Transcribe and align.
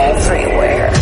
Everywhere. 0.00 0.92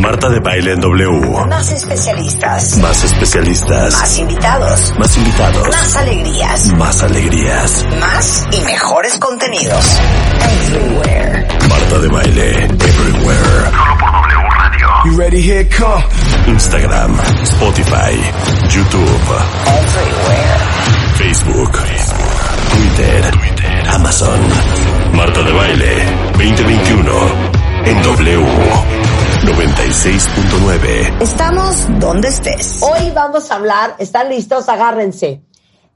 Marta 0.00 0.28
de 0.28 0.40
Baile 0.40 0.72
en 0.72 0.80
W. 0.80 1.46
Más 1.48 1.70
especialistas. 1.70 2.76
Más 2.78 3.04
especialistas. 3.04 3.92
Más 3.92 4.18
invitados. 4.18 4.94
Más 4.98 5.16
invitados. 5.16 5.68
Más 5.68 5.96
alegrías. 5.96 6.68
Más 6.74 7.02
alegrías. 7.04 7.86
Más 8.00 8.46
y 8.50 8.60
mejores 8.62 9.16
contenidos. 9.18 9.98
Everywhere. 10.40 11.46
Marta 11.68 11.98
de 12.00 12.08
Baile. 12.08 12.64
Everywhere. 12.64 13.70
Solo 13.70 13.98
por 14.00 14.10
W 14.10 14.48
Radio. 14.58 14.88
You 15.04 15.16
ready? 15.16 15.40
Here 15.42 15.68
come. 15.68 16.02
Instagram. 16.48 17.16
Spotify. 17.44 18.12
YouTube. 18.68 19.28
Everywhere. 19.64 20.58
Facebook. 21.18 21.72
Twitter. 22.72 23.30
Amazon. 23.94 24.40
Marta 25.14 25.42
de 25.42 25.52
Baile. 25.52 26.04
2021. 26.32 27.65
En 27.86 28.02
W. 28.02 28.44
96.9. 29.44 31.22
Estamos 31.22 31.86
donde 32.00 32.26
estés. 32.26 32.82
Hoy 32.82 33.12
vamos 33.14 33.48
a 33.52 33.54
hablar, 33.54 33.94
¿están 34.00 34.28
listos? 34.28 34.68
Agárrense. 34.68 35.42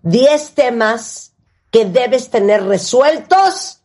10 0.02 0.54
temas 0.54 1.32
que 1.72 1.86
debes 1.86 2.30
tener 2.30 2.64
resueltos 2.64 3.82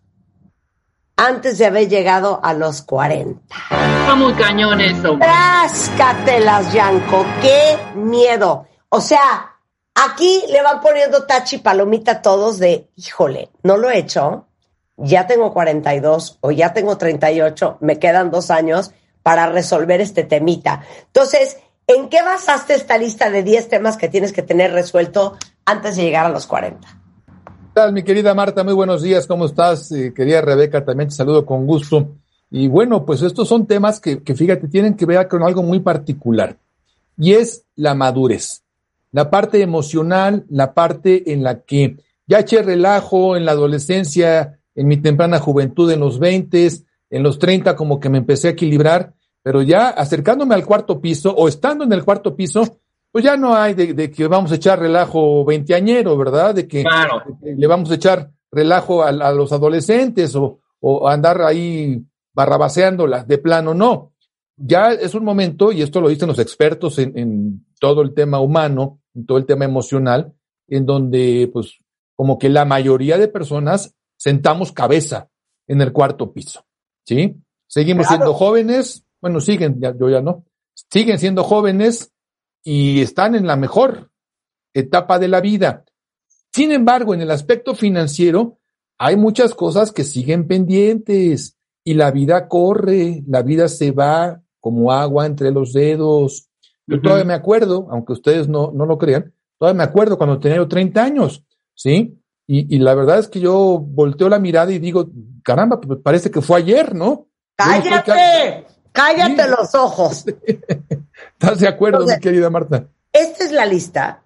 antes 1.17 1.57
de 1.57 1.65
haber 1.65 1.89
llegado 1.89 2.39
a 2.43 2.53
los 2.53 2.83
40. 2.83 3.41
Está 3.71 4.13
muy 4.13 4.33
cañón 4.33 4.79
eso. 4.81 5.17
Tráscatelas, 5.17 6.71
Yanko. 6.73 7.25
¡Qué 7.41 7.75
miedo! 7.95 8.67
O 8.89 9.01
sea, 9.01 9.57
aquí 9.95 10.43
le 10.51 10.61
van 10.61 10.79
poniendo 10.79 11.23
tachi 11.23 11.57
palomita 11.57 12.11
a 12.11 12.21
todos 12.21 12.59
de, 12.59 12.87
híjole, 12.97 13.49
no 13.63 13.77
lo 13.77 13.89
he 13.89 13.97
hecho. 13.97 14.45
Ya 14.97 15.27
tengo 15.27 15.53
42 15.53 16.37
o 16.41 16.51
ya 16.51 16.73
tengo 16.73 16.97
38, 16.97 17.77
me 17.81 17.99
quedan 17.99 18.31
dos 18.31 18.49
años 18.49 18.91
para 19.23 19.47
resolver 19.47 20.01
este 20.01 20.23
temita. 20.23 20.83
Entonces, 21.07 21.57
¿en 21.87 22.09
qué 22.09 22.21
basaste 22.21 22.75
esta 22.75 22.97
lista 22.97 23.29
de 23.29 23.43
10 23.43 23.69
temas 23.69 23.97
que 23.97 24.07
tienes 24.07 24.31
que 24.31 24.41
tener 24.41 24.71
resuelto 24.71 25.37
antes 25.65 25.95
de 25.95 26.03
llegar 26.03 26.25
a 26.25 26.29
los 26.29 26.47
40? 26.47 26.87
¿Qué 26.87 27.81
tal, 27.81 27.91
mi 27.91 28.03
querida 28.03 28.33
Marta? 28.33 28.63
Muy 28.63 28.73
buenos 28.73 29.01
días, 29.01 29.27
¿cómo 29.27 29.45
estás? 29.45 29.91
Eh, 29.91 30.13
querida 30.15 30.41
Rebeca, 30.41 30.85
también 30.85 31.09
te 31.09 31.15
saludo 31.15 31.45
con 31.45 31.65
gusto. 31.65 32.15
Y 32.49 32.67
bueno, 32.67 33.05
pues 33.05 33.21
estos 33.21 33.49
son 33.49 33.65
temas 33.65 33.99
que, 33.99 34.23
que 34.23 34.33
fíjate, 34.33 34.67
tienen 34.67 34.95
que 34.95 35.05
ver 35.05 35.27
con 35.27 35.43
algo 35.43 35.61
muy 35.61 35.79
particular, 35.79 36.57
y 37.17 37.33
es 37.33 37.65
la 37.75 37.95
madurez, 37.95 38.63
la 39.11 39.29
parte 39.29 39.61
emocional, 39.61 40.45
la 40.49 40.73
parte 40.73 41.31
en 41.33 41.43
la 41.43 41.61
que 41.61 41.97
ya 42.27 42.39
eché 42.39 42.61
relajo 42.61 43.35
en 43.35 43.45
la 43.45 43.51
adolescencia, 43.51 44.59
en 44.75 44.87
mi 44.87 44.97
temprana 44.97 45.39
juventud, 45.39 45.89
en 45.91 45.99
los 46.01 46.19
20, 46.19 46.67
en 47.09 47.23
los 47.23 47.39
30 47.39 47.75
como 47.75 47.99
que 47.99 48.09
me 48.09 48.17
empecé 48.19 48.49
a 48.49 48.51
equilibrar, 48.51 49.13
pero 49.41 49.61
ya 49.61 49.89
acercándome 49.89 50.55
al 50.55 50.65
cuarto 50.65 50.99
piso 50.99 51.33
o 51.33 51.47
estando 51.47 51.83
en 51.83 51.93
el 51.93 52.03
cuarto 52.03 52.35
piso, 52.35 52.77
pues 53.11 53.23
ya 53.23 53.37
no 53.37 53.55
hay 53.55 53.73
de, 53.73 53.93
de 53.93 54.11
que 54.11 54.27
vamos 54.27 54.51
a 54.51 54.55
echar 54.55 54.79
relajo 54.79 55.45
veinteañero, 55.45 56.17
¿verdad? 56.17 56.53
De 56.53 56.67
que, 56.67 56.83
Claro. 56.83 57.21
de 57.25 57.53
que 57.53 57.55
le 57.59 57.67
vamos 57.67 57.89
a 57.91 57.95
echar 57.95 58.31
relajo 58.51 59.03
a, 59.03 59.09
a 59.09 59.31
los 59.31 59.51
adolescentes 59.53 60.35
o, 60.35 60.59
o 60.81 61.07
andar 61.07 61.41
ahí 61.41 62.03
barrabaseándola, 62.33 63.23
de 63.23 63.37
plano 63.37 63.73
no. 63.73 64.11
Ya 64.57 64.91
es 64.91 65.13
un 65.15 65.23
momento, 65.23 65.71
y 65.71 65.81
esto 65.81 65.99
lo 66.01 66.09
dicen 66.09 66.27
los 66.27 66.39
expertos 66.39 66.97
en, 66.99 67.17
en 67.17 67.65
todo 67.79 68.01
el 68.01 68.13
tema 68.13 68.39
humano, 68.39 68.99
en 69.13 69.25
todo 69.25 69.37
el 69.37 69.45
tema 69.45 69.65
emocional, 69.65 70.33
en 70.67 70.85
donde 70.85 71.49
pues 71.51 71.77
como 72.15 72.37
que 72.37 72.49
la 72.49 72.65
mayoría 72.65 73.17
de 73.17 73.27
personas 73.27 73.95
sentamos 74.17 74.71
cabeza 74.71 75.29
en 75.67 75.81
el 75.81 75.91
cuarto 75.91 76.31
piso. 76.31 76.65
¿sí? 77.05 77.35
Seguimos 77.67 78.07
Claro. 78.07 78.17
siendo 78.23 78.33
jóvenes, 78.33 79.05
bueno, 79.21 79.39
siguen, 79.39 79.79
ya, 79.79 79.95
yo 79.97 80.09
ya 80.09 80.21
no, 80.21 80.45
siguen 80.91 81.19
siendo 81.19 81.43
jóvenes 81.43 82.11
y 82.63 83.01
están 83.01 83.35
en 83.35 83.47
la 83.47 83.55
mejor 83.55 84.11
etapa 84.73 85.19
de 85.19 85.27
la 85.27 85.41
vida. 85.41 85.85
Sin 86.53 86.71
embargo, 86.71 87.13
en 87.13 87.21
el 87.21 87.31
aspecto 87.31 87.75
financiero, 87.75 88.59
hay 88.97 89.17
muchas 89.17 89.53
cosas 89.53 89.91
que 89.91 90.03
siguen 90.03 90.47
pendientes 90.47 91.57
y 91.83 91.93
la 91.95 92.11
vida 92.11 92.47
corre, 92.47 93.23
la 93.27 93.41
vida 93.41 93.67
se 93.67 93.91
va 93.91 94.41
como 94.59 94.91
agua 94.91 95.25
entre 95.25 95.51
los 95.51 95.73
dedos. 95.73 96.49
Yo 96.87 97.01
todavía 97.01 97.25
me 97.25 97.33
acuerdo, 97.33 97.87
aunque 97.91 98.13
ustedes 98.13 98.47
no, 98.47 98.71
no 98.71 98.85
lo 98.85 98.97
crean, 98.97 99.33
todavía 99.59 99.77
me 99.79 99.83
acuerdo 99.83 100.17
cuando 100.17 100.39
tenía 100.39 100.57
yo 100.57 100.67
30 100.67 101.03
años, 101.03 101.43
¿sí? 101.73 102.17
Y, 102.47 102.75
y 102.75 102.79
la 102.79 102.93
verdad 102.93 103.19
es 103.19 103.27
que 103.27 103.39
yo 103.39 103.79
volteo 103.79 104.29
la 104.29 104.39
mirada 104.39 104.71
y 104.71 104.79
digo, 104.79 105.07
caramba, 105.43 105.81
pues 105.81 105.99
parece 106.03 106.29
que 106.29 106.41
fue 106.41 106.57
ayer, 106.59 106.93
¿no? 106.93 107.27
¡Cállate! 107.55 108.65
¡Cállate 108.91 109.43
Sí. 109.43 109.49
los 109.49 109.75
ojos! 109.75 110.25
¿Estás 111.33 111.59
de 111.59 111.67
acuerdo, 111.67 111.99
Entonces- 112.01 112.17
mi 112.17 112.21
querida 112.21 112.49
Marta? 112.49 112.87
Esta 113.11 113.45
es 113.45 113.51
la 113.51 113.65
lista 113.65 114.23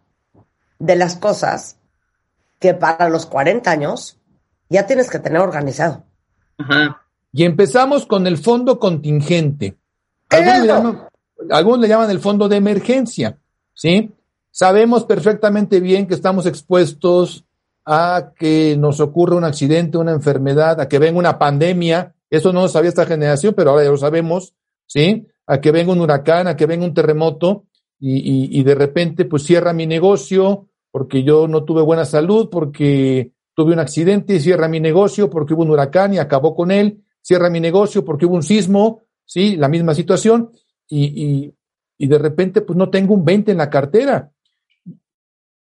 de 0.79 0.95
las 0.95 1.15
cosas 1.15 1.77
que 2.59 2.73
para 2.73 3.07
los 3.09 3.25
40 3.27 3.69
años 3.69 4.17
ya 4.67 4.85
tienes 4.87 5.09
que 5.09 5.19
tener 5.19 5.41
organizado. 5.41 6.03
Ajá. 6.57 7.01
Y 7.31 7.43
empezamos 7.45 8.05
con 8.05 8.25
el 8.27 8.37
fondo 8.37 8.79
contingente. 8.79 9.77
¿Qué 10.27 10.37
Algunos 10.37 10.61
le, 10.61 10.67
llaman, 10.67 11.07
algunos 11.51 11.79
le 11.79 11.87
llaman 11.87 12.09
el 12.09 12.19
fondo 12.19 12.49
de 12.49 12.57
emergencia, 12.57 13.37
¿sí? 13.73 14.11
Sabemos 14.51 15.05
perfectamente 15.05 15.79
bien 15.79 16.07
que 16.07 16.15
estamos 16.15 16.45
expuestos 16.47 17.45
a 17.91 18.33
que 18.37 18.77
nos 18.77 18.99
ocurra 18.99 19.35
un 19.35 19.43
accidente, 19.43 19.97
una 19.97 20.11
enfermedad, 20.11 20.79
a 20.79 20.87
que 20.87 20.99
venga 20.99 21.17
una 21.17 21.39
pandemia. 21.39 22.13
Eso 22.29 22.53
no 22.53 22.61
lo 22.61 22.67
sabía 22.67 22.89
esta 22.89 23.07
generación, 23.07 23.55
pero 23.57 23.71
ahora 23.71 23.83
ya 23.83 23.89
lo 23.89 23.97
sabemos, 23.97 24.53
¿sí? 24.85 25.25
A 25.47 25.59
que 25.59 25.71
venga 25.71 25.91
un 25.91 25.99
huracán, 25.99 26.47
a 26.47 26.55
que 26.55 26.67
venga 26.67 26.85
un 26.85 26.93
terremoto 26.93 27.65
y, 27.99 28.19
y, 28.19 28.59
y 28.59 28.63
de 28.63 28.75
repente 28.75 29.25
pues 29.25 29.41
cierra 29.41 29.73
mi 29.73 29.87
negocio 29.87 30.67
porque 30.91 31.23
yo 31.23 31.47
no 31.47 31.63
tuve 31.63 31.81
buena 31.81 32.05
salud, 32.05 32.49
porque 32.51 33.31
tuve 33.55 33.73
un 33.73 33.79
accidente 33.79 34.35
y 34.35 34.39
cierra 34.39 34.67
mi 34.67 34.79
negocio 34.79 35.27
porque 35.27 35.55
hubo 35.55 35.63
un 35.63 35.71
huracán 35.71 36.13
y 36.13 36.19
acabó 36.19 36.55
con 36.55 36.69
él, 36.69 37.03
cierra 37.23 37.49
mi 37.49 37.59
negocio 37.59 38.05
porque 38.05 38.27
hubo 38.27 38.35
un 38.35 38.43
sismo, 38.43 39.01
sí, 39.25 39.55
la 39.55 39.67
misma 39.67 39.95
situación, 39.95 40.51
y, 40.87 41.05
y, 41.05 41.55
y 41.97 42.07
de 42.07 42.19
repente 42.19 42.61
pues 42.61 42.77
no 42.77 42.91
tengo 42.91 43.15
un 43.15 43.25
20 43.25 43.51
en 43.51 43.57
la 43.57 43.69
cartera. 43.71 44.31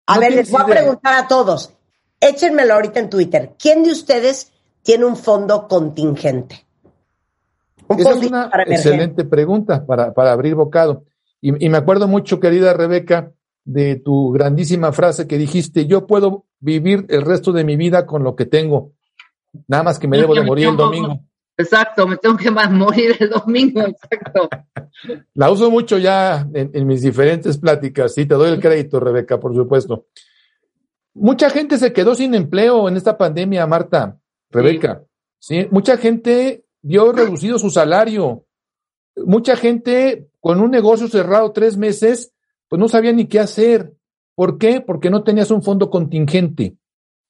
A 0.06 0.14
No 0.14 0.20
ver, 0.20 0.32
les 0.32 0.50
voy 0.50 0.62
a 0.62 0.66
preguntar 0.66 1.12
a 1.22 1.28
todos. 1.28 1.76
Échenmelo 2.20 2.74
ahorita 2.74 3.00
en 3.00 3.10
Twitter. 3.10 3.52
¿Quién 3.58 3.82
de 3.82 3.92
ustedes 3.92 4.52
tiene 4.82 5.04
un 5.04 5.16
fondo 5.16 5.68
contingente? 5.68 6.64
Un 7.88 8.00
Esa 8.00 8.10
es 8.10 8.26
una 8.26 8.50
para 8.50 8.64
excelente 8.64 9.24
pregunta 9.24 9.84
para, 9.86 10.12
para 10.12 10.32
abrir 10.32 10.54
bocado. 10.54 11.04
Y, 11.40 11.66
y 11.66 11.68
me 11.68 11.78
acuerdo 11.78 12.08
mucho, 12.08 12.40
querida 12.40 12.72
Rebeca, 12.72 13.32
de 13.66 13.96
tu 13.96 14.30
grandísima 14.30 14.92
frase 14.92 15.26
que 15.26 15.36
dijiste, 15.36 15.86
yo 15.86 16.06
puedo 16.06 16.46
vivir 16.60 17.04
el 17.08 17.22
resto 17.22 17.52
de 17.52 17.64
mi 17.64 17.76
vida 17.76 18.06
con 18.06 18.22
lo 18.22 18.36
que 18.36 18.46
tengo, 18.46 18.92
nada 19.66 19.82
más 19.82 19.98
que 19.98 20.08
me 20.08 20.16
debo 20.18 20.34
de 20.34 20.42
morir 20.42 20.68
el 20.68 20.76
domingo. 20.76 21.20
Exacto, 21.58 22.06
me 22.06 22.16
tengo 22.16 22.36
que 22.36 22.50
más 22.50 22.70
morir 22.70 23.16
el 23.18 23.30
domingo, 23.30 23.80
exacto. 23.80 24.48
La 25.34 25.50
uso 25.50 25.70
mucho 25.70 25.98
ya 25.98 26.46
en, 26.52 26.70
en 26.72 26.86
mis 26.86 27.02
diferentes 27.02 27.58
pláticas, 27.58 28.14
sí, 28.14 28.24
te 28.24 28.34
doy 28.34 28.50
el 28.50 28.60
crédito, 28.60 29.00
Rebeca, 29.00 29.40
por 29.40 29.54
supuesto. 29.54 30.06
Mucha 31.18 31.48
gente 31.48 31.78
se 31.78 31.94
quedó 31.94 32.14
sin 32.14 32.34
empleo 32.34 32.88
en 32.88 32.96
esta 32.96 33.16
pandemia, 33.16 33.66
Marta, 33.66 34.20
Rebeca. 34.50 35.02
Sí, 35.38 35.66
mucha 35.70 35.96
gente 35.96 36.66
vio 36.82 37.10
reducido 37.10 37.58
su 37.58 37.70
salario. 37.70 38.44
Mucha 39.16 39.56
gente 39.56 40.28
con 40.40 40.60
un 40.60 40.70
negocio 40.70 41.08
cerrado 41.08 41.52
tres 41.52 41.78
meses, 41.78 42.34
pues 42.68 42.78
no 42.78 42.86
sabía 42.88 43.12
ni 43.12 43.24
qué 43.24 43.40
hacer. 43.40 43.94
¿Por 44.34 44.58
qué? 44.58 44.82
Porque 44.82 45.08
no 45.08 45.24
tenías 45.24 45.50
un 45.50 45.62
fondo 45.62 45.88
contingente. 45.88 46.76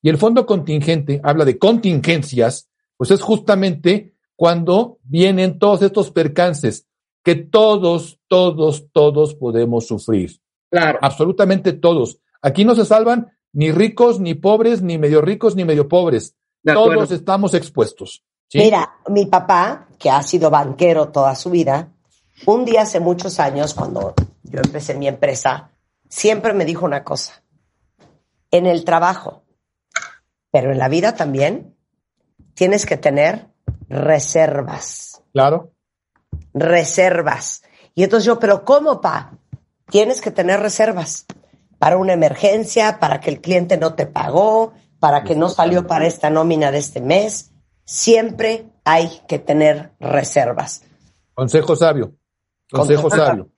Y 0.02 0.08
el 0.08 0.18
fondo 0.18 0.46
contingente 0.46 1.20
habla 1.22 1.44
de 1.44 1.56
contingencias, 1.56 2.68
pues 2.96 3.12
es 3.12 3.22
justamente 3.22 4.16
cuando 4.34 4.98
vienen 5.04 5.60
todos 5.60 5.82
estos 5.82 6.10
percances 6.10 6.88
que 7.22 7.36
todos, 7.36 8.18
todos, 8.26 8.88
todos 8.92 9.36
podemos 9.36 9.86
sufrir. 9.86 10.40
Claro. 10.70 10.98
Absolutamente 11.00 11.72
todos. 11.72 12.18
Aquí 12.42 12.64
no 12.64 12.74
se 12.74 12.84
salvan 12.84 13.32
ni 13.56 13.72
ricos, 13.72 14.20
ni 14.20 14.34
pobres, 14.34 14.82
ni 14.82 14.98
medio 14.98 15.22
ricos, 15.22 15.56
ni 15.56 15.64
medio 15.64 15.88
pobres. 15.88 16.36
Todos 16.62 17.10
estamos 17.10 17.54
expuestos. 17.54 18.22
¿sí? 18.48 18.58
Mira, 18.58 18.98
mi 19.08 19.24
papá, 19.24 19.88
que 19.98 20.10
ha 20.10 20.22
sido 20.22 20.50
banquero 20.50 21.08
toda 21.08 21.34
su 21.34 21.48
vida, 21.48 21.90
un 22.44 22.66
día 22.66 22.82
hace 22.82 23.00
muchos 23.00 23.40
años, 23.40 23.72
cuando 23.72 24.12
yo 24.42 24.60
empecé 24.62 24.94
mi 24.94 25.08
empresa, 25.08 25.70
siempre 26.06 26.52
me 26.52 26.66
dijo 26.66 26.84
una 26.84 27.02
cosa. 27.02 27.42
En 28.50 28.66
el 28.66 28.84
trabajo, 28.84 29.42
pero 30.50 30.70
en 30.70 30.76
la 30.76 30.90
vida 30.90 31.14
también, 31.14 31.74
tienes 32.52 32.84
que 32.84 32.98
tener 32.98 33.46
reservas. 33.88 35.22
Claro. 35.32 35.72
Reservas. 36.52 37.62
Y 37.94 38.04
entonces 38.04 38.26
yo, 38.26 38.38
pero 38.38 38.66
¿cómo, 38.66 39.00
pa? 39.00 39.32
Tienes 39.88 40.20
que 40.20 40.30
tener 40.30 40.60
reservas 40.60 41.24
para 41.86 41.98
una 41.98 42.14
emergencia, 42.14 42.98
para 42.98 43.20
que 43.20 43.30
el 43.30 43.40
cliente 43.40 43.76
no 43.76 43.94
te 43.94 44.06
pagó, 44.06 44.72
para 44.98 45.22
que 45.22 45.36
no 45.36 45.48
salió 45.48 45.86
para 45.86 46.04
esta 46.08 46.30
nómina 46.30 46.72
de 46.72 46.78
este 46.78 47.00
mes. 47.00 47.52
Siempre 47.84 48.66
hay 48.84 49.08
que 49.28 49.38
tener 49.38 49.92
reservas. 50.00 50.82
Consejo 51.32 51.76
sabio. 51.76 52.16
Consejo, 52.72 53.02
Consejo 53.02 53.24
sabio. 53.24 53.50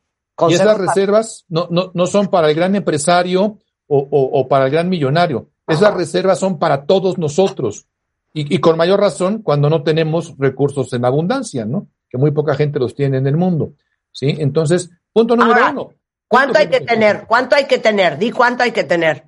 Y 0.47 0.53
esas 0.53 0.67
sabio. 0.77 0.87
reservas 0.87 1.47
no, 1.49 1.69
no, 1.71 1.91
no 1.95 2.07
son 2.07 2.27
para 2.29 2.51
el 2.51 2.55
gran 2.55 2.77
empresario 2.77 3.57
o, 3.87 3.99
o- 3.99 4.41
o 4.41 4.47
para 4.47 4.67
el 4.67 4.73
gran 4.73 4.91
millonario. 4.91 5.49
Esas 5.67 5.95
reservas 5.95 6.39
son 6.39 6.59
para 6.59 6.85
todos 6.85 7.17
nosotros. 7.17 7.87
Y, 8.35 8.55
y 8.55 8.59
con 8.59 8.77
mayor 8.77 9.01
razón 9.01 9.41
cuando 9.41 9.71
no 9.71 9.83
tenemos 9.85 10.35
recursos 10.37 10.93
en 10.93 11.07
abundancia, 11.07 11.65
¿no? 11.65 11.89
Que 12.11 12.19
muy 12.19 12.33
poca 12.33 12.55
gente 12.55 12.79
los 12.79 12.95
tiene 12.95 13.17
en 13.17 13.27
el 13.27 13.39
mundo. 13.39 13.73
¿Sí? 14.13 14.35
Entonces, 14.39 14.91
punto 15.15 15.35
número 15.35 15.55
Ahora, 15.61 15.71
uno. 15.73 15.93
¿Cuánto 16.29 16.59
hay 16.59 16.69
que 16.69 16.81
tener? 16.81 17.25
¿Cuánto 17.27 17.57
hay 17.57 17.67
que 17.67 17.79
tener? 17.79 18.19
Di 18.19 18.31
cuánto 18.31 18.63
hay 18.63 18.73
que 18.73 18.85
tener. 18.85 19.25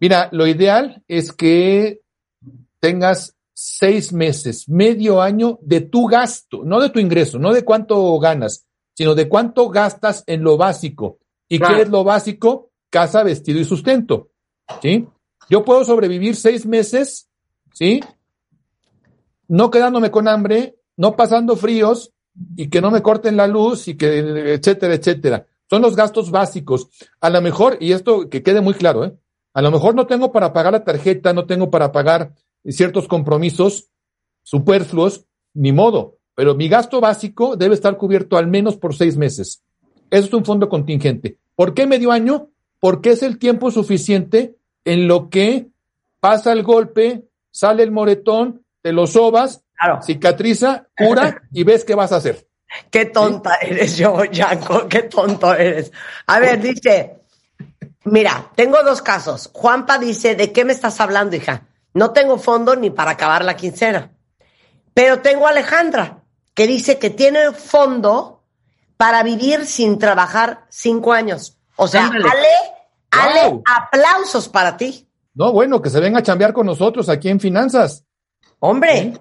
Mira, 0.00 0.28
lo 0.32 0.46
ideal 0.46 1.02
es 1.06 1.32
que 1.32 2.00
tengas 2.80 3.36
seis 3.52 4.12
meses, 4.12 4.68
medio 4.68 5.20
año 5.20 5.58
de 5.62 5.80
tu 5.80 6.06
gasto, 6.06 6.62
no 6.64 6.80
de 6.80 6.90
tu 6.90 7.00
ingreso, 7.00 7.38
no 7.38 7.52
de 7.52 7.64
cuánto 7.64 8.18
ganas, 8.18 8.66
sino 8.94 9.14
de 9.14 9.28
cuánto 9.28 9.68
gastas 9.68 10.22
en 10.26 10.42
lo 10.42 10.56
básico. 10.56 11.18
¿Y 11.48 11.58
Claro. 11.58 11.76
qué 11.76 11.82
es 11.82 11.88
lo 11.88 12.04
básico? 12.04 12.70
Casa, 12.90 13.22
vestido 13.22 13.58
y 13.60 13.64
sustento. 13.64 14.30
¿Sí? 14.80 15.06
Yo 15.50 15.64
puedo 15.64 15.84
sobrevivir 15.84 16.36
seis 16.36 16.66
meses, 16.66 17.28
¿sí? 17.72 18.00
No 19.48 19.70
quedándome 19.70 20.10
con 20.10 20.28
hambre, 20.28 20.76
no 20.96 21.16
pasando 21.16 21.56
fríos 21.56 22.12
y 22.56 22.68
que 22.68 22.80
no 22.80 22.90
me 22.90 23.02
corten 23.02 23.36
la 23.36 23.46
luz 23.46 23.88
y 23.88 23.96
que, 23.96 24.18
etcétera, 24.54 24.94
etcétera. 24.94 25.46
Son 25.68 25.82
los 25.82 25.96
gastos 25.96 26.30
básicos. 26.30 26.88
A 27.20 27.30
lo 27.30 27.40
mejor, 27.40 27.76
y 27.80 27.92
esto 27.92 28.28
que 28.28 28.42
quede 28.42 28.60
muy 28.60 28.74
claro, 28.74 29.04
¿eh? 29.04 29.14
A 29.54 29.62
lo 29.62 29.70
mejor 29.70 29.94
no 29.94 30.06
tengo 30.06 30.32
para 30.32 30.52
pagar 30.52 30.72
la 30.72 30.84
tarjeta, 30.84 31.32
no 31.32 31.46
tengo 31.46 31.70
para 31.70 31.90
pagar 31.92 32.32
ciertos 32.64 33.08
compromisos 33.08 33.90
superfluos, 34.42 35.24
ni 35.54 35.72
modo. 35.72 36.16
Pero 36.34 36.54
mi 36.54 36.68
gasto 36.68 37.00
básico 37.00 37.56
debe 37.56 37.74
estar 37.74 37.96
cubierto 37.96 38.36
al 38.38 38.46
menos 38.46 38.76
por 38.76 38.94
seis 38.94 39.16
meses. 39.16 39.62
Eso 40.10 40.26
es 40.28 40.32
un 40.32 40.44
fondo 40.44 40.68
contingente. 40.68 41.38
¿Por 41.54 41.74
qué 41.74 41.86
medio 41.86 42.12
año? 42.12 42.50
Porque 42.80 43.10
es 43.10 43.22
el 43.22 43.38
tiempo 43.38 43.70
suficiente 43.70 44.56
en 44.84 45.08
lo 45.08 45.28
que 45.28 45.66
pasa 46.20 46.52
el 46.52 46.62
golpe, 46.62 47.28
sale 47.50 47.82
el 47.82 47.90
moretón, 47.90 48.64
te 48.80 48.92
lo 48.92 49.06
sobas, 49.06 49.64
Claro. 49.74 50.02
cicatriza, 50.02 50.88
cura 50.96 51.42
y 51.52 51.62
ves 51.64 51.84
qué 51.84 51.94
vas 51.94 52.12
a 52.12 52.16
hacer. 52.16 52.47
Qué 52.90 53.06
tonta 53.06 53.54
eres 53.60 53.96
yo, 53.96 54.24
Yanko, 54.24 54.88
qué 54.88 55.02
tonto 55.04 55.54
eres. 55.54 55.90
A 56.26 56.38
ver, 56.38 56.60
dice, 56.60 57.18
mira, 58.04 58.50
tengo 58.54 58.82
dos 58.82 59.02
casos. 59.02 59.50
Juanpa 59.52 59.98
dice, 59.98 60.34
¿de 60.34 60.52
qué 60.52 60.64
me 60.64 60.72
estás 60.72 61.00
hablando, 61.00 61.36
hija? 61.36 61.66
No 61.94 62.12
tengo 62.12 62.38
fondo 62.38 62.76
ni 62.76 62.90
para 62.90 63.12
acabar 63.12 63.44
la 63.44 63.56
quincena. 63.56 64.10
Pero 64.94 65.20
tengo 65.20 65.46
a 65.46 65.50
Alejandra, 65.50 66.18
que 66.54 66.66
dice 66.66 66.98
que 66.98 67.10
tiene 67.10 67.52
fondo 67.52 68.42
para 68.96 69.22
vivir 69.22 69.64
sin 69.64 69.98
trabajar 69.98 70.66
cinco 70.68 71.12
años. 71.12 71.56
O 71.76 71.86
sea, 71.88 72.06
Ándale. 72.06 72.24
Ale, 72.28 72.48
Ale, 73.10 73.48
Wow. 73.50 73.62
aplausos 73.64 74.48
para 74.48 74.76
ti. 74.76 75.08
No, 75.34 75.52
bueno, 75.52 75.80
que 75.80 75.88
se 75.88 76.00
venga 76.00 76.18
a 76.18 76.22
chambear 76.22 76.52
con 76.52 76.66
nosotros 76.66 77.08
aquí 77.08 77.28
en 77.28 77.38
finanzas. 77.40 78.04
Hombre, 78.58 79.14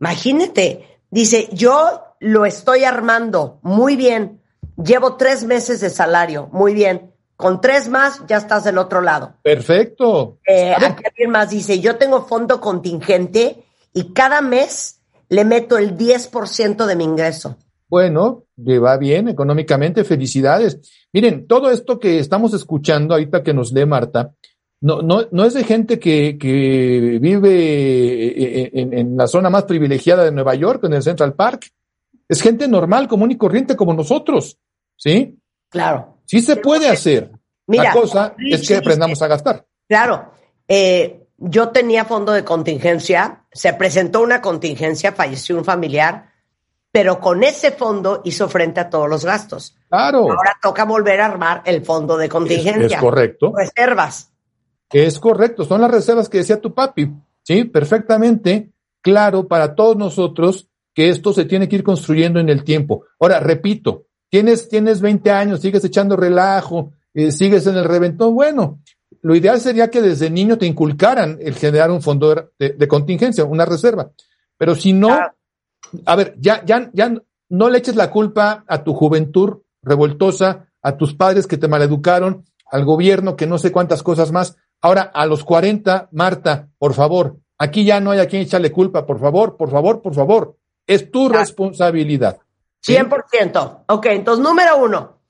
imagínate. 0.00 1.00
Dice, 1.10 1.48
yo 1.52 2.11
lo 2.22 2.46
estoy 2.46 2.84
armando 2.84 3.58
muy 3.62 3.96
bien. 3.96 4.40
Llevo 4.82 5.16
tres 5.16 5.44
meses 5.44 5.80
de 5.80 5.90
salario, 5.90 6.48
muy 6.52 6.72
bien. 6.72 7.12
Con 7.36 7.60
tres 7.60 7.88
más 7.88 8.22
ya 8.28 8.36
estás 8.36 8.64
del 8.64 8.78
otro 8.78 9.00
lado. 9.00 9.34
Perfecto. 9.42 10.38
Eh, 10.46 10.72
aquí 10.72 11.02
alguien 11.04 11.30
más 11.30 11.50
dice, 11.50 11.80
yo 11.80 11.96
tengo 11.96 12.24
fondo 12.24 12.60
contingente 12.60 13.64
y 13.92 14.12
cada 14.12 14.40
mes 14.40 15.00
le 15.28 15.44
meto 15.44 15.76
el 15.76 15.98
10% 15.98 16.86
de 16.86 16.96
mi 16.96 17.04
ingreso. 17.04 17.56
Bueno, 17.88 18.44
le 18.56 18.78
va 18.78 18.96
bien 18.96 19.28
económicamente, 19.28 20.04
felicidades. 20.04 20.80
Miren, 21.12 21.46
todo 21.46 21.70
esto 21.70 21.98
que 21.98 22.20
estamos 22.20 22.54
escuchando 22.54 23.14
ahorita 23.14 23.42
que 23.42 23.52
nos 23.52 23.72
lee 23.72 23.84
Marta, 23.84 24.32
no, 24.80 25.02
no, 25.02 25.26
no 25.30 25.44
es 25.44 25.54
de 25.54 25.64
gente 25.64 25.98
que, 25.98 26.38
que 26.38 27.18
vive 27.20 28.28
eh, 28.28 28.70
en, 28.74 28.92
en 28.94 29.16
la 29.16 29.26
zona 29.26 29.50
más 29.50 29.64
privilegiada 29.64 30.24
de 30.24 30.32
Nueva 30.32 30.54
York, 30.54 30.84
en 30.84 30.94
el 30.94 31.02
Central 31.02 31.34
Park. 31.34 31.72
Es 32.32 32.40
gente 32.40 32.66
normal, 32.66 33.08
común 33.08 33.30
y 33.30 33.36
corriente 33.36 33.76
como 33.76 33.92
nosotros. 33.92 34.58
¿Sí? 34.96 35.38
Claro. 35.68 36.16
Sí 36.24 36.40
se 36.40 36.56
puede 36.56 36.88
hacer. 36.88 37.30
Mira, 37.66 37.84
la 37.84 37.92
cosa 37.92 38.34
es 38.38 38.66
que 38.66 38.76
aprendamos 38.76 39.20
a 39.20 39.26
gastar. 39.26 39.66
Claro. 39.86 40.32
Eh, 40.66 41.26
yo 41.36 41.68
tenía 41.68 42.06
fondo 42.06 42.32
de 42.32 42.42
contingencia, 42.42 43.44
se 43.52 43.74
presentó 43.74 44.22
una 44.22 44.40
contingencia, 44.40 45.12
falleció 45.12 45.58
un 45.58 45.64
familiar, 45.66 46.30
pero 46.90 47.20
con 47.20 47.44
ese 47.44 47.70
fondo 47.70 48.22
hizo 48.24 48.48
frente 48.48 48.80
a 48.80 48.88
todos 48.88 49.10
los 49.10 49.26
gastos. 49.26 49.76
Claro, 49.90 50.20
Ahora 50.20 50.56
toca 50.62 50.86
volver 50.86 51.20
a 51.20 51.26
armar 51.26 51.60
el 51.66 51.84
fondo 51.84 52.16
de 52.16 52.24
es, 52.24 52.30
contingencia. 52.30 52.96
es 52.96 53.02
correcto. 53.02 53.52
Reservas. 53.54 54.32
Es 54.90 55.18
correcto, 55.18 55.64
son 55.64 55.82
las 55.82 55.90
reservas 55.90 56.30
que 56.30 56.38
decía 56.38 56.62
tu 56.62 56.72
papi, 56.72 57.12
¿sí? 57.42 57.64
Perfectamente 57.64 58.70
claro 59.02 59.46
para 59.46 59.74
todos 59.74 59.98
nosotros 59.98 60.70
que 60.94 61.08
esto 61.08 61.32
se 61.32 61.44
tiene 61.44 61.68
que 61.68 61.76
ir 61.76 61.82
construyendo 61.82 62.40
en 62.40 62.48
el 62.48 62.64
tiempo. 62.64 63.04
Ahora, 63.18 63.40
repito, 63.40 64.06
tienes, 64.28 64.68
tienes 64.68 65.00
20 65.00 65.30
años, 65.30 65.60
sigues 65.60 65.84
echando 65.84 66.16
relajo, 66.16 66.92
eh, 67.14 67.30
sigues 67.30 67.66
en 67.66 67.76
el 67.76 67.84
reventón, 67.84 68.34
bueno, 68.34 68.80
lo 69.20 69.36
ideal 69.36 69.60
sería 69.60 69.90
que 69.90 70.02
desde 70.02 70.30
niño 70.30 70.58
te 70.58 70.66
inculcaran 70.66 71.38
el 71.40 71.54
generar 71.54 71.90
un 71.90 72.02
fondo 72.02 72.50
de, 72.58 72.88
contingencia, 72.88 73.44
una 73.44 73.64
reserva. 73.64 74.10
Pero 74.58 74.74
si 74.74 74.92
no, 74.92 75.16
a 76.06 76.16
ver, 76.16 76.34
ya, 76.38 76.64
ya, 76.64 76.90
ya 76.92 77.14
no 77.48 77.70
le 77.70 77.78
eches 77.78 77.94
la 77.94 78.10
culpa 78.10 78.64
a 78.66 78.82
tu 78.82 78.94
juventud 78.94 79.58
revoltosa, 79.82 80.68
a 80.82 80.96
tus 80.96 81.14
padres 81.14 81.46
que 81.46 81.56
te 81.56 81.68
maleducaron, 81.68 82.44
al 82.70 82.84
gobierno 82.84 83.36
que 83.36 83.46
no 83.46 83.58
sé 83.58 83.70
cuántas 83.70 84.02
cosas 84.02 84.32
más. 84.32 84.56
Ahora, 84.80 85.02
a 85.02 85.26
los 85.26 85.44
40, 85.44 86.08
Marta, 86.10 86.68
por 86.78 86.94
favor, 86.94 87.38
aquí 87.58 87.84
ya 87.84 88.00
no 88.00 88.10
hay 88.10 88.18
a 88.18 88.26
quien 88.26 88.42
echarle 88.42 88.72
culpa, 88.72 89.06
por 89.06 89.20
favor, 89.20 89.56
por 89.56 89.70
favor, 89.70 90.02
por 90.02 90.14
favor. 90.14 90.56
Es 90.86 91.10
tu 91.10 91.28
Claro. 91.28 91.40
responsabilidad. 91.40 92.38
¿sí? 92.80 92.94
100%. 92.94 93.84
Ok, 93.88 94.06
entonces 94.06 94.42
número 94.42 94.76
uno, 94.76 95.20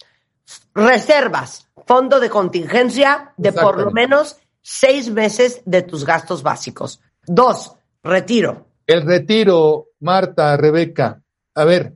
reservas, 0.75 1.68
fondo 1.87 2.21
de 2.21 2.30
contingencia 2.30 3.32
de 3.37 3.52
por 3.52 3.78
lo 3.78 3.90
menos 3.90 4.37
seis 4.62 5.11
meses 5.11 5.61
de 5.64 5.82
tus 5.82 6.04
gastos 6.04 6.42
básicos. 6.42 7.00
Dos, 7.26 7.75
retiro. 8.02 8.66
El 8.87 9.02
retiro, 9.02 9.88
Marta, 10.00 10.56
Rebeca, 10.56 11.23
a 11.54 11.64
ver, 11.64 11.94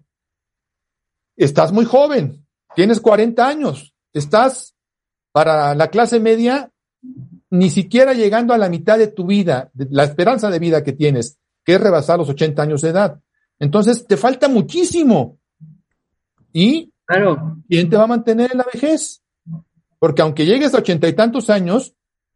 estás 1.36 1.72
muy 1.72 1.84
joven, 1.84 2.46
tienes 2.74 3.00
40 3.00 3.46
años, 3.46 3.94
estás 4.12 4.74
para 5.32 5.74
la 5.74 5.88
clase 5.88 6.20
media 6.20 6.70
ni 7.50 7.70
siquiera 7.70 8.12
llegando 8.12 8.54
a 8.54 8.58
la 8.58 8.68
mitad 8.68 8.98
de 8.98 9.08
tu 9.08 9.26
vida, 9.26 9.70
de 9.72 9.86
la 9.90 10.04
esperanza 10.04 10.50
de 10.50 10.58
vida 10.58 10.82
que 10.82 10.92
tienes, 10.92 11.38
que 11.64 11.74
es 11.74 11.80
rebasar 11.80 12.18
los 12.18 12.28
80 12.28 12.62
años 12.62 12.80
de 12.82 12.90
edad. 12.90 13.20
Entonces, 13.58 14.06
te 14.06 14.16
falta 14.16 14.48
muchísimo. 14.48 15.38
¿Y 16.52 16.92
Claro. 17.04 17.58
quién 17.68 17.88
te 17.88 17.96
va 17.96 18.04
a 18.04 18.08
mantener 18.08 18.50
en 18.52 18.58
la 18.58 18.66
vejez? 18.72 19.22
Porque 19.98 20.22
aunque 20.22 20.44
llegues 20.44 20.74
a 20.74 20.78
ochenta 20.78 21.08
y 21.08 21.12
tantos 21.14 21.50
años, 21.50 21.94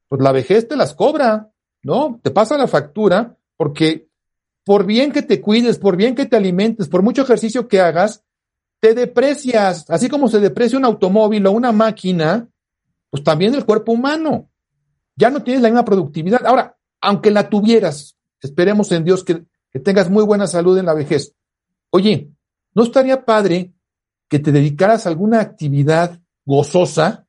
pues 0.09 0.23
la 0.23 0.33
vejez 0.33 0.69
te 0.69 0.77
las 0.77 0.95
cobra, 0.95 1.51
¿no? 1.83 2.21
Te 2.23 2.31
pasa 2.31 2.57
la 2.57 2.67
factura 2.69 3.37
porque 3.57 4.09
por 4.65 4.87
bien 4.87 5.13
que 5.13 5.23
te 5.23 5.41
cuides, 5.41 5.79
por 5.79 5.97
bien 5.97 6.15
que 6.15 6.27
te 6.27 6.37
alimentes, 6.37 6.89
por 6.89 7.03
mucho 7.03 7.23
ejercicio 7.23 7.69
que 7.69 7.81
hagas, 7.81 8.25
te 8.81 8.95
deprecias, 8.95 9.89
así 9.91 10.09
como 10.09 10.29
se 10.29 10.41
deprecia 10.41 10.79
un 10.79 10.85
automóvil 10.85 11.47
o 11.47 11.53
una 11.53 11.73
máquina, 11.73 12.49
pues 13.11 13.23
también 13.23 13.55
el 13.55 13.67
cuerpo 13.67 13.93
humano. 13.93 14.49
Ya 15.17 15.31
no 15.31 15.43
tienes 15.43 15.63
la 15.63 15.69
misma 15.69 15.85
productividad. 15.85 16.47
Ahora, 16.47 16.77
aunque 17.01 17.31
la 17.31 17.49
tuvieras, 17.51 18.17
esperemos 18.41 18.91
en 18.93 19.05
Dios 19.05 19.25
que, 19.25 19.45
que 19.73 19.81
tengas 19.81 20.11
muy 20.11 20.25
buena 20.25 20.47
salud 20.47 20.77
en 20.79 20.87
la 20.87 20.95
vejez. 20.95 21.35
Oye, 21.91 22.31
¿no 22.75 22.83
estaría 22.83 23.25
padre 23.25 23.73
que 24.29 24.39
te 24.39 24.53
dedicaras 24.53 25.07
a 25.07 25.09
alguna 25.11 25.41
actividad 25.41 26.21
gozosa 26.45 27.27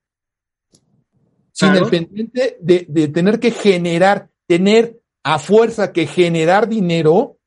sin 1.52 1.76
el 1.76 1.86
pendiente 1.90 2.58
de, 2.62 2.86
de 2.88 3.08
tener 3.10 3.40
que 3.40 3.52
generar, 3.52 4.30
tener 4.48 5.02
a 5.24 5.38
fuerza 5.40 5.92
que 5.92 6.08
generar 6.08 6.68
dinero? 6.68 7.38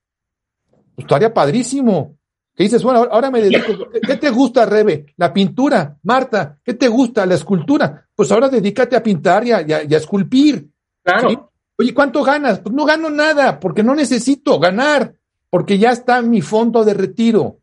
Pues 0.94 1.04
estaría 1.06 1.32
padrísimo. 1.32 2.16
Que 2.56 2.64
dices, 2.64 2.84
bueno, 2.84 3.00
ahora 3.10 3.32
me 3.32 3.42
dedico. 3.42 3.90
¿Qué 4.06 4.16
te 4.16 4.30
gusta, 4.30 4.64
Rebe? 4.64 5.06
La 5.16 5.32
pintura. 5.32 5.98
Marta, 6.04 6.60
¿qué 6.62 6.74
te 6.74 6.86
gusta? 6.86 7.26
La 7.26 7.34
escultura. 7.34 8.06
Pues 8.14 8.30
ahora 8.30 8.48
dedícate 8.48 8.94
a 8.94 9.02
pintar 9.02 9.44
y 9.44 9.50
a, 9.50 9.62
y 9.62 9.72
a- 9.72 9.82
y 9.82 9.92
a 9.92 9.96
esculpir. 9.98 10.70
Claro. 11.02 11.30
¿sí? 11.30 11.38
Oye, 11.78 11.92
¿cuánto 11.92 12.22
ganas? 12.22 12.60
Pues 12.60 12.74
no 12.74 12.84
gano 12.84 13.10
nada, 13.10 13.58
porque 13.58 13.82
no 13.82 13.94
necesito 13.94 14.58
ganar, 14.58 15.14
porque 15.50 15.78
ya 15.78 15.90
está 15.90 16.22
mi 16.22 16.40
fondo 16.40 16.84
de 16.84 16.94
retiro, 16.94 17.58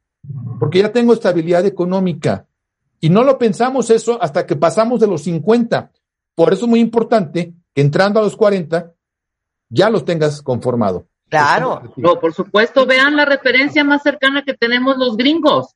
porque 0.60 0.80
ya 0.80 0.92
tengo 0.92 1.14
estabilidad 1.14 1.66
económica. 1.66 2.48
Y 3.00 3.10
no 3.10 3.24
lo 3.24 3.38
pensamos 3.38 3.90
eso 3.90 4.22
hasta 4.22 4.46
que 4.46 4.56
pasamos 4.56 5.00
de 5.00 5.08
los 5.08 5.24
50. 5.24 5.92
Por 6.36 6.54
eso 6.54 6.66
es 6.66 6.70
muy 6.70 6.80
importante 6.80 7.54
que 7.74 7.82
entrando 7.82 8.20
a 8.20 8.24
los 8.24 8.36
40 8.36 8.94
ya 9.70 9.90
los 9.90 10.06
tengas 10.06 10.42
conformado. 10.42 11.08
Claro. 11.30 11.82
No, 11.96 12.20
por 12.20 12.34
supuesto, 12.34 12.86
vean 12.86 13.16
la 13.16 13.26
referencia 13.26 13.84
más 13.84 14.04
cercana 14.04 14.44
que 14.44 14.54
tenemos 14.54 14.98
los 14.98 15.16
gringos. 15.16 15.76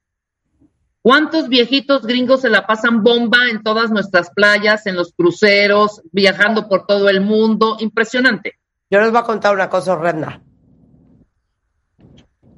¿Cuántos 1.06 1.50
viejitos 1.50 2.02
gringos 2.02 2.42
se 2.42 2.50
la 2.50 2.66
pasan 2.66 3.04
bomba 3.04 3.38
en 3.52 3.62
todas 3.62 3.92
nuestras 3.92 4.32
playas, 4.32 4.88
en 4.88 4.96
los 4.96 5.14
cruceros, 5.14 6.02
viajando 6.12 6.68
por 6.68 6.88
todo 6.88 7.10
el 7.10 7.22
mundo? 7.22 7.78
Impresionante. 7.80 8.54
Yo 8.90 9.00
les 9.00 9.12
voy 9.12 9.20
a 9.20 9.24
contar 9.24 9.54
una 9.54 9.70
cosa 9.70 9.94
horrenda. 9.94 10.42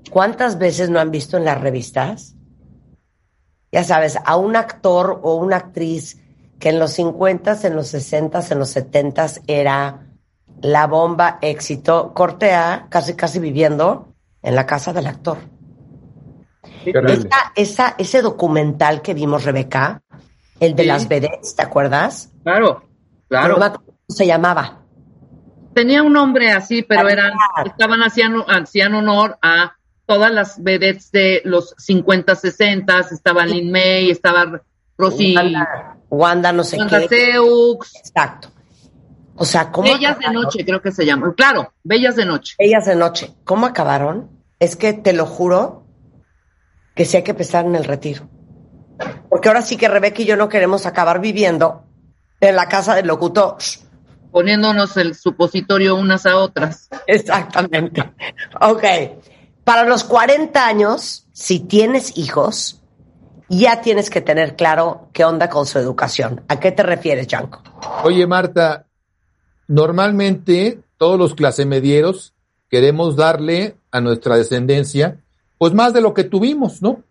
¿Cuántas 0.09 0.57
veces 0.57 0.89
no 0.89 1.01
han 1.01 1.11
visto 1.11 1.35
en 1.35 1.43
las 1.43 1.59
revistas? 1.59 2.37
Ya 3.69 3.83
sabes, 3.83 4.17
a 4.23 4.37
un 4.37 4.55
actor 4.55 5.19
o 5.23 5.35
una 5.35 5.57
actriz 5.57 6.17
que 6.57 6.69
en 6.69 6.79
los 6.79 6.93
50, 6.93 7.67
en 7.67 7.75
los 7.75 7.89
60, 7.89 8.45
en 8.49 8.59
los 8.59 8.69
70 8.69 9.27
era 9.47 10.07
la 10.61 10.87
bomba 10.87 11.37
éxito, 11.41 12.13
cortea, 12.13 12.87
casi 12.89 13.13
casi 13.13 13.39
viviendo 13.39 14.15
en 14.41 14.55
la 14.55 14.65
casa 14.65 14.93
del 14.93 15.07
actor. 15.07 15.56
Esa, 16.91 17.51
esa, 17.56 17.96
ese 17.98 18.22
documental 18.22 19.01
que 19.01 19.13
vimos, 19.13 19.44
Rebeca, 19.44 20.01
el 20.60 20.75
de 20.75 20.84
Sí. 20.84 20.88
las 20.88 21.08
vedettes, 21.08 21.56
¿te 21.56 21.63
acuerdas? 21.63 22.32
Claro, 22.44 22.84
claro. 23.27 23.56
¿Cómo 23.56 23.84
se 24.08 24.25
llamaba? 24.25 24.82
Tenía 25.74 26.01
un 26.01 26.13
nombre 26.13 26.51
así, 26.51 26.82
pero 26.82 27.08
eran, 27.10 27.34
estaban 27.65 28.01
hacían, 28.01 28.36
hacían 28.48 28.96
honor 28.96 29.38
a 29.41 29.74
todas 30.08 30.32
las 30.32 30.63
vedettes 30.63 31.12
de 31.12 31.41
los 31.46 31.75
50, 31.77 32.34
60, 32.36 33.00
estaba 33.12 33.46
Lin 33.46 33.72
May, 33.72 34.10
estaba 34.10 34.62
Rosy, 34.98 35.36
Wanda, 35.36 35.98
Wanda 36.10 36.51
no 36.53 36.63
sé 36.63 36.77
Wanda 36.77 37.01
qué. 37.08 37.34
Seux, 37.34 37.96
Exacto. 38.00 38.50
O 39.36 39.46
sea, 39.46 39.72
¿cómo 39.72 39.94
Bellas 39.94 40.17
de? 40.17 40.32
Noche, 40.32 40.65
creo 40.65 40.82
que 40.82 40.91
se 40.91 41.06
llama. 41.06 41.32
Claro, 41.38 41.72
Bellas 41.84 42.15
de 42.15 42.25
Noche. 42.25 42.56
Ellas 42.58 42.86
de 42.88 42.96
noche. 42.96 43.36
¿Cómo 43.44 43.67
acabaron? 43.67 44.32
Es 44.60 44.75
que 44.75 44.94
te 44.94 45.13
lo 45.13 45.27
juro 45.27 45.84
que 46.97 47.05
sí 47.05 47.15
hay 47.15 47.23
que 47.23 47.35
pensar 47.35 47.65
en 47.65 47.75
el 47.75 47.85
retiro. 47.85 48.27
Porque 49.29 49.47
ahora 49.47 49.61
sí 49.61 49.77
que 49.77 49.87
Rebeca 49.87 50.23
y 50.23 50.25
yo 50.25 50.35
no 50.35 50.49
queremos 50.49 50.87
acabar 50.87 51.21
viviendo 51.21 51.83
en 52.41 52.55
la 52.55 52.67
casa 52.67 52.95
del 52.95 53.07
locutor. 53.07 53.57
poniéndonos 54.31 54.97
el 54.97 55.15
supositorio 55.15 55.95
unas 55.95 56.25
a 56.25 56.37
otras. 56.37 56.89
Exactamente. 57.07 58.03
Ok. 58.59 58.83
Para 59.63 59.83
los 59.85 60.03
40 60.03 60.65
años, 60.65 61.27
si 61.33 61.59
tienes 61.59 62.17
hijos, 62.17 62.81
ya 63.47 63.81
tienes 63.81 64.09
que 64.09 64.21
tener 64.21 64.55
claro 64.55 65.09
qué 65.13 65.23
onda 65.23 65.49
con 65.49 65.65
su 65.65 65.79
educación. 65.79 66.43
¿A 66.47 66.59
qué 66.59 66.71
te 66.71 66.83
refieres, 66.83 67.27
Janko? 67.29 67.61
Oye, 68.03 68.25
Marta, 68.27 68.87
normalmente 69.67 70.81
todos 70.97 71.17
los 71.19 71.35
clase 71.35 71.65
medieros 71.65 72.33
queremos 72.69 73.15
darle 73.15 73.75
a 73.91 74.01
nuestra 74.01 74.35
descendencia, 74.35 75.23
pues 75.57 75.73
más 75.73 75.93
de 75.93 76.01
lo 76.01 76.13
que 76.13 76.23
tuvimos, 76.23 76.81
¿no? 76.81 77.03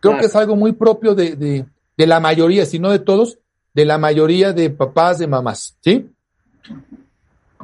Creo 0.00 0.12
Claro. 0.12 0.18
que 0.20 0.26
es 0.26 0.36
algo 0.36 0.56
muy 0.56 0.72
propio 0.72 1.14
de, 1.14 1.36
de, 1.36 1.64
de 1.96 2.06
la 2.06 2.20
mayoría, 2.20 2.66
si 2.66 2.78
no 2.78 2.90
de 2.90 2.98
todos, 2.98 3.38
de 3.74 3.84
la 3.84 3.98
mayoría 3.98 4.52
de 4.52 4.70
papás, 4.70 5.18
de 5.18 5.26
mamás, 5.26 5.76
¿sí? 5.82 6.10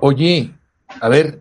Oye, 0.00 0.52
a 1.00 1.08
ver, 1.08 1.40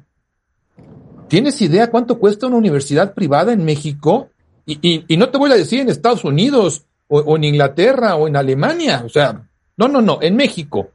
¿tienes 1.27 1.61
idea 1.61 1.89
cuánto 1.89 2.19
cuesta 2.19 2.47
una 2.47 2.57
universidad 2.57 3.13
privada 3.13 3.53
en 3.53 3.65
México? 3.65 4.29
Y, 4.65 4.77
y, 4.81 5.05
y 5.07 5.17
no 5.17 5.29
te 5.29 5.37
voy 5.37 5.51
a 5.51 5.55
decir 5.55 5.79
en 5.79 5.89
Estados 5.89 6.23
Unidos 6.23 6.85
o, 7.07 7.19
o 7.19 7.35
en 7.35 7.43
Inglaterra 7.45 8.15
o 8.15 8.27
en 8.27 8.35
Alemania, 8.35 9.03
o 9.05 9.09
sea, 9.09 9.47
no, 9.77 9.87
no, 9.87 10.01
no, 10.01 10.19
en 10.21 10.35
México. 10.35 10.89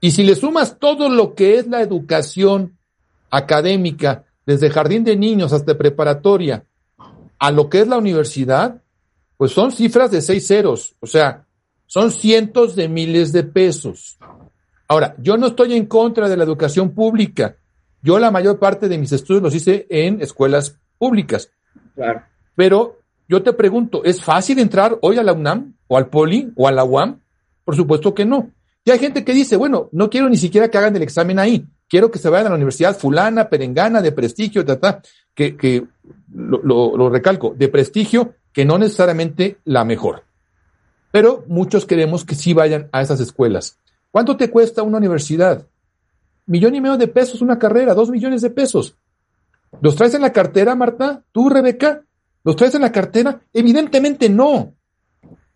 Y 0.00 0.12
si 0.12 0.24
le 0.24 0.34
sumas 0.34 0.78
todo 0.78 1.08
lo 1.08 1.34
que 1.34 1.58
es 1.58 1.66
la 1.66 1.82
educación 1.82 2.76
académica, 3.30 4.24
desde 4.46 4.70
jardín 4.70 5.04
de 5.04 5.16
niños 5.16 5.52
hasta 5.52 5.76
preparatoria, 5.76 6.64
a 7.38 7.50
lo 7.50 7.68
que 7.68 7.80
es 7.80 7.88
la 7.88 7.98
universidad, 7.98 8.82
pues 9.36 9.52
son 9.52 9.72
cifras 9.72 10.10
de 10.10 10.22
seis 10.22 10.46
ceros, 10.46 10.96
o 11.00 11.06
sea, 11.06 11.46
son 11.86 12.10
cientos 12.10 12.74
de 12.74 12.88
miles 12.88 13.32
de 13.32 13.44
pesos. 13.44 14.18
Ahora, 14.88 15.14
yo 15.18 15.36
no 15.36 15.48
estoy 15.48 15.74
en 15.74 15.86
contra 15.86 16.28
de 16.28 16.36
la 16.36 16.44
educación 16.44 16.94
pública. 16.94 17.56
Yo 18.02 18.18
la 18.18 18.30
mayor 18.30 18.58
parte 18.58 18.88
de 18.88 18.98
mis 18.98 19.12
estudios 19.12 19.42
los 19.42 19.54
hice 19.54 19.86
en 19.90 20.20
escuelas 20.20 20.78
públicas. 20.98 21.50
Claro. 21.94 22.22
Pero 22.54 23.00
yo 23.28 23.42
te 23.42 23.52
pregunto, 23.52 24.04
¿es 24.04 24.22
fácil 24.22 24.58
entrar 24.58 24.98
hoy 25.02 25.18
a 25.18 25.22
la 25.22 25.32
UNAM 25.32 25.74
o 25.88 25.96
al 25.96 26.08
POLI 26.08 26.52
o 26.56 26.68
a 26.68 26.72
la 26.72 26.84
UAM? 26.84 27.20
Por 27.64 27.74
supuesto 27.74 28.14
que 28.14 28.24
no. 28.24 28.50
Y 28.84 28.92
hay 28.92 29.00
gente 29.00 29.24
que 29.24 29.34
dice, 29.34 29.56
bueno, 29.56 29.88
no 29.90 30.08
quiero 30.08 30.28
ni 30.28 30.36
siquiera 30.36 30.70
que 30.70 30.78
hagan 30.78 30.94
el 30.94 31.02
examen 31.02 31.40
ahí, 31.40 31.66
quiero 31.88 32.10
que 32.12 32.20
se 32.20 32.28
vayan 32.28 32.46
a 32.46 32.50
la 32.50 32.54
universidad 32.54 32.96
fulana, 32.96 33.48
perengana, 33.48 34.00
de 34.00 34.12
prestigio, 34.12 34.64
ta, 34.64 34.78
ta, 34.78 35.02
que, 35.36 35.56
que 35.56 35.86
lo, 36.34 36.60
lo, 36.64 36.96
lo 36.96 37.08
recalco, 37.08 37.54
de 37.56 37.68
prestigio, 37.68 38.34
que 38.52 38.64
no 38.64 38.78
necesariamente 38.78 39.58
la 39.64 39.84
mejor. 39.84 40.24
Pero 41.12 41.44
muchos 41.46 41.86
queremos 41.86 42.24
que 42.24 42.34
sí 42.34 42.52
vayan 42.52 42.88
a 42.90 43.02
esas 43.02 43.20
escuelas. 43.20 43.78
¿Cuánto 44.10 44.36
te 44.36 44.50
cuesta 44.50 44.82
una 44.82 44.96
universidad? 44.98 45.66
Millón 46.46 46.74
y 46.74 46.80
medio 46.80 46.96
de 46.96 47.06
pesos 47.06 47.42
una 47.42 47.58
carrera, 47.58 47.94
dos 47.94 48.10
millones 48.10 48.42
de 48.42 48.50
pesos. 48.50 48.96
¿Los 49.80 49.94
traes 49.94 50.14
en 50.14 50.22
la 50.22 50.32
cartera, 50.32 50.74
Marta? 50.74 51.22
¿Tú, 51.32 51.48
Rebeca? 51.48 52.02
¿Los 52.44 52.56
traes 52.56 52.74
en 52.74 52.82
la 52.82 52.92
cartera? 52.92 53.40
Evidentemente 53.52 54.30
no. 54.30 54.72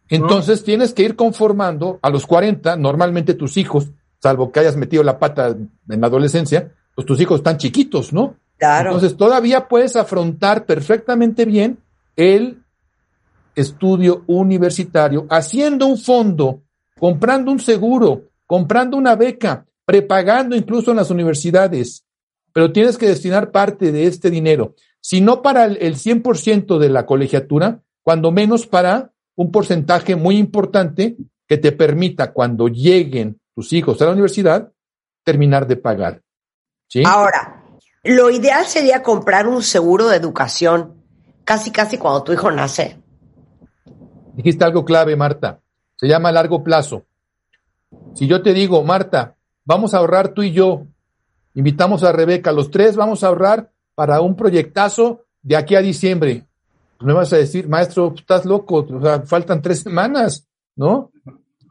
Entonces 0.08 0.64
tienes 0.64 0.92
que 0.92 1.04
ir 1.04 1.16
conformando 1.16 2.00
a 2.02 2.10
los 2.10 2.26
40, 2.26 2.76
normalmente 2.76 3.34
tus 3.34 3.56
hijos, 3.56 3.90
salvo 4.18 4.50
que 4.50 4.60
hayas 4.60 4.76
metido 4.76 5.02
la 5.04 5.18
pata 5.18 5.48
en 5.48 6.00
la 6.00 6.08
adolescencia, 6.08 6.74
pues 6.94 7.06
tus 7.06 7.20
hijos 7.20 7.40
están 7.40 7.58
chiquitos, 7.58 8.12
¿no? 8.12 8.36
Claro. 8.60 8.90
Entonces 8.90 9.16
todavía 9.16 9.68
puedes 9.68 9.96
afrontar 9.96 10.66
perfectamente 10.66 11.46
bien 11.46 11.78
el 12.14 12.62
estudio 13.54 14.22
universitario 14.26 15.26
haciendo 15.30 15.86
un 15.86 15.96
fondo, 15.96 16.62
comprando 16.98 17.50
un 17.50 17.58
seguro, 17.58 18.28
comprando 18.46 18.98
una 18.98 19.16
beca, 19.16 19.64
prepagando 19.86 20.54
incluso 20.54 20.90
en 20.90 20.98
las 20.98 21.10
universidades, 21.10 22.04
pero 22.52 22.70
tienes 22.70 22.98
que 22.98 23.06
destinar 23.06 23.50
parte 23.50 23.92
de 23.92 24.06
este 24.06 24.30
dinero, 24.30 24.74
si 25.00 25.22
no 25.22 25.40
para 25.40 25.64
el, 25.64 25.78
el 25.80 25.94
100% 25.96 26.78
de 26.78 26.90
la 26.90 27.06
colegiatura, 27.06 27.80
cuando 28.02 28.30
menos 28.30 28.66
para 28.66 29.10
un 29.36 29.50
porcentaje 29.50 30.16
muy 30.16 30.36
importante 30.36 31.16
que 31.48 31.56
te 31.56 31.72
permita 31.72 32.34
cuando 32.34 32.68
lleguen 32.68 33.40
tus 33.54 33.72
hijos 33.72 34.02
a 34.02 34.04
la 34.04 34.12
universidad 34.12 34.70
terminar 35.24 35.66
de 35.66 35.76
pagar. 35.76 36.20
¿Sí? 36.88 37.02
Ahora, 37.06 37.59
lo 38.02 38.30
ideal 38.30 38.66
sería 38.66 39.02
comprar 39.02 39.46
un 39.46 39.62
seguro 39.62 40.08
de 40.08 40.16
educación 40.16 41.02
casi 41.44 41.70
casi 41.70 41.98
cuando 41.98 42.22
tu 42.22 42.32
hijo 42.32 42.50
nace. 42.50 42.98
Dijiste 44.34 44.64
algo 44.64 44.84
clave, 44.84 45.16
Marta. 45.16 45.60
Se 45.96 46.06
llama 46.06 46.32
largo 46.32 46.62
plazo. 46.62 47.04
Si 48.14 48.26
yo 48.26 48.42
te 48.42 48.54
digo, 48.54 48.82
Marta, 48.84 49.36
vamos 49.64 49.92
a 49.92 49.98
ahorrar 49.98 50.32
tú 50.32 50.42
y 50.42 50.52
yo, 50.52 50.86
invitamos 51.54 52.02
a 52.04 52.12
Rebeca, 52.12 52.52
los 52.52 52.70
tres 52.70 52.96
vamos 52.96 53.22
a 53.22 53.28
ahorrar 53.28 53.70
para 53.94 54.20
un 54.20 54.36
proyectazo 54.36 55.24
de 55.42 55.56
aquí 55.56 55.74
a 55.74 55.80
diciembre. 55.80 56.46
Pues 56.98 57.06
me 57.06 57.12
vas 57.12 57.32
a 57.32 57.36
decir, 57.36 57.68
maestro, 57.68 58.14
estás 58.16 58.44
loco, 58.44 58.86
o 58.90 59.00
sea, 59.02 59.22
faltan 59.22 59.60
tres 59.60 59.80
semanas, 59.80 60.46
¿no? 60.76 61.10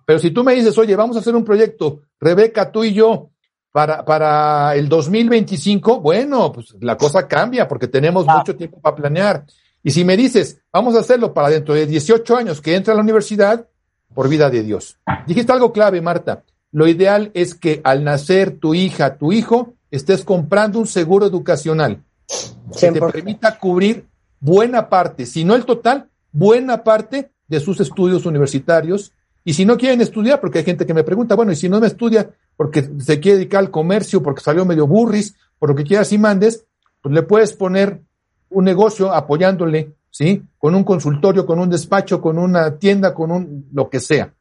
Pero 0.05 0.19
si 0.19 0.31
tú 0.31 0.43
me 0.43 0.53
dices, 0.53 0.77
oye, 0.77 0.95
vamos 0.95 1.15
a 1.15 1.19
hacer 1.19 1.36
un 1.36 1.45
proyecto, 1.45 2.01
Rebeca, 2.19 2.71
tú 2.71 2.83
y 2.83 2.93
yo, 2.93 3.29
para, 3.71 4.03
para 4.03 4.75
el 4.75 4.89
2025, 4.89 5.99
bueno, 6.01 6.51
pues 6.51 6.75
la 6.79 6.97
cosa 6.97 7.27
cambia 7.27 7.67
porque 7.67 7.88
tenemos 7.88 8.25
Ah. 8.27 8.38
mucho 8.38 8.55
tiempo 8.55 8.79
para 8.81 8.95
planear. 8.95 9.45
Y 9.83 9.91
si 9.91 10.03
me 10.03 10.17
dices, 10.17 10.59
vamos 10.73 10.95
a 10.95 10.99
hacerlo 10.99 11.33
para 11.33 11.49
dentro 11.49 11.73
de 11.73 11.85
18 11.85 12.35
años 12.35 12.61
que 12.61 12.75
entra 12.75 12.93
a 12.93 12.95
la 12.97 13.03
universidad, 13.03 13.65
por 14.13 14.27
vida 14.27 14.49
de 14.49 14.63
Dios. 14.63 14.97
Dijiste 15.27 15.51
algo 15.51 15.71
clave, 15.71 16.01
Marta. 16.01 16.43
Lo 16.71 16.88
ideal 16.88 17.29
es 17.35 17.53
que 17.55 17.79
al 17.83 18.03
nacer 18.03 18.57
tu 18.59 18.73
hija, 18.73 19.17
tu 19.17 19.31
hijo, 19.31 19.75
estés 19.91 20.23
comprando 20.25 20.79
un 20.79 20.88
seguro 20.88 21.27
educacional 21.27 22.01
que 22.27 22.91
te 22.91 22.99
100%. 22.99 23.11
permita 23.11 23.57
cubrir 23.59 24.05
buena 24.39 24.89
parte, 24.89 25.25
si 25.25 25.43
no 25.45 25.55
el 25.55 25.63
total, 25.65 26.09
buena 26.31 26.83
parte 26.83 27.31
de 27.47 27.59
sus 27.59 27.79
estudios 27.79 28.25
universitarios. 28.25 29.13
Y 29.45 29.53
si 29.53 29.63
no 29.65 29.77
quieren 29.77 30.01
estudiar, 30.01 30.39
porque 30.41 30.59
hay 30.59 30.65
gente 30.65 30.85
que 30.85 30.93
me 30.93 31.03
pregunta, 31.03 31.35
bueno, 31.35 31.51
y 31.51 31.55
si 31.55 31.69
no 31.69 31.79
me 31.79 31.88
estudia 31.88 32.29
porque 32.59 32.89
se 32.99 33.21
quiere 33.21 33.37
dedicar 33.37 33.61
al 33.61 33.71
comercio, 33.71 34.21
porque 34.21 34.41
salió 34.41 34.65
medio 34.65 34.85
burris, 34.85 35.33
por 35.57 35.69
lo 35.69 35.75
que 35.77 35.85
quieras 35.85 36.11
y 36.11 36.17
mandes, 36.17 36.65
pues 37.01 37.15
le 37.15 37.23
puedes 37.23 37.53
poner 37.53 38.01
un 38.49 38.65
negocio 38.65 39.13
apoyándole, 39.13 39.93
¿sí? 40.11 40.43
Con 40.57 40.75
un 40.75 40.83
consultorio, 40.83 41.45
con 41.45 41.57
un 41.57 41.69
despacho, 41.69 42.19
con 42.19 42.37
una 42.37 42.75
tienda, 42.75 43.13
con 43.13 43.31
un 43.31 43.69
lo 43.71 43.89
que 43.89 44.01
sea. 44.01 44.33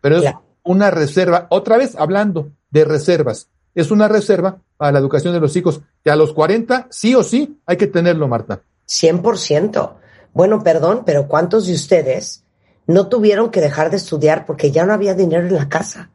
Pero 0.00 0.16
es 0.16 0.22
Claro. 0.22 0.42
una 0.64 0.90
reserva, 0.90 1.46
otra 1.50 1.76
vez 1.76 1.94
hablando 1.94 2.50
de 2.72 2.84
reservas, 2.84 3.48
es 3.72 3.92
una 3.92 4.08
reserva 4.08 4.58
para 4.76 4.90
la 4.90 4.98
educación 4.98 5.32
de 5.32 5.38
los 5.38 5.54
hijos, 5.54 5.80
que 6.02 6.10
a 6.10 6.16
los 6.16 6.32
40 6.32 6.88
sí 6.90 7.14
o 7.14 7.22
sí 7.22 7.60
hay 7.66 7.76
que 7.76 7.86
tenerlo, 7.86 8.26
Marta. 8.26 8.62
100%. 8.88 9.94
Bueno, 10.34 10.64
perdón, 10.64 11.02
pero 11.06 11.28
¿cuántos 11.28 11.68
de 11.68 11.74
ustedes 11.74 12.42
no 12.88 13.06
tuvieron 13.06 13.52
que 13.52 13.60
dejar 13.60 13.90
de 13.90 13.98
estudiar 13.98 14.44
porque 14.44 14.72
ya 14.72 14.84
no 14.84 14.92
había 14.92 15.14
dinero 15.14 15.46
en 15.46 15.54
la 15.54 15.68
casa? 15.68 16.10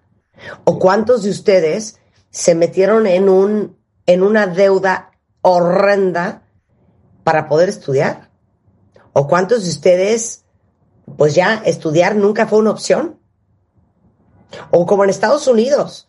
¿O 0.63 0.80
cuántos 0.80 1.24
de 1.24 1.30
ustedes 1.30 2.00
se 2.30 2.56
metieron 2.56 3.08
en 3.08 3.30
un 3.30 3.77
en 4.06 4.22
una 4.22 4.48
deuda 4.48 5.12
horrenda 5.42 6.44
para 7.24 7.48
poder 7.48 7.70
estudiar? 7.70 8.30
¿O 9.13 9.27
cuántos 9.27 9.63
de 9.63 9.70
ustedes 9.70 10.46
pues 11.18 11.36
ya 11.36 11.62
estudiar 11.65 12.15
nunca 12.15 12.48
fue 12.48 12.60
una 12.60 12.72
opción? 12.72 13.20
O 14.72 14.86
como 14.86 15.04
en 15.04 15.10
Estados 15.10 15.48
Unidos, 15.48 16.08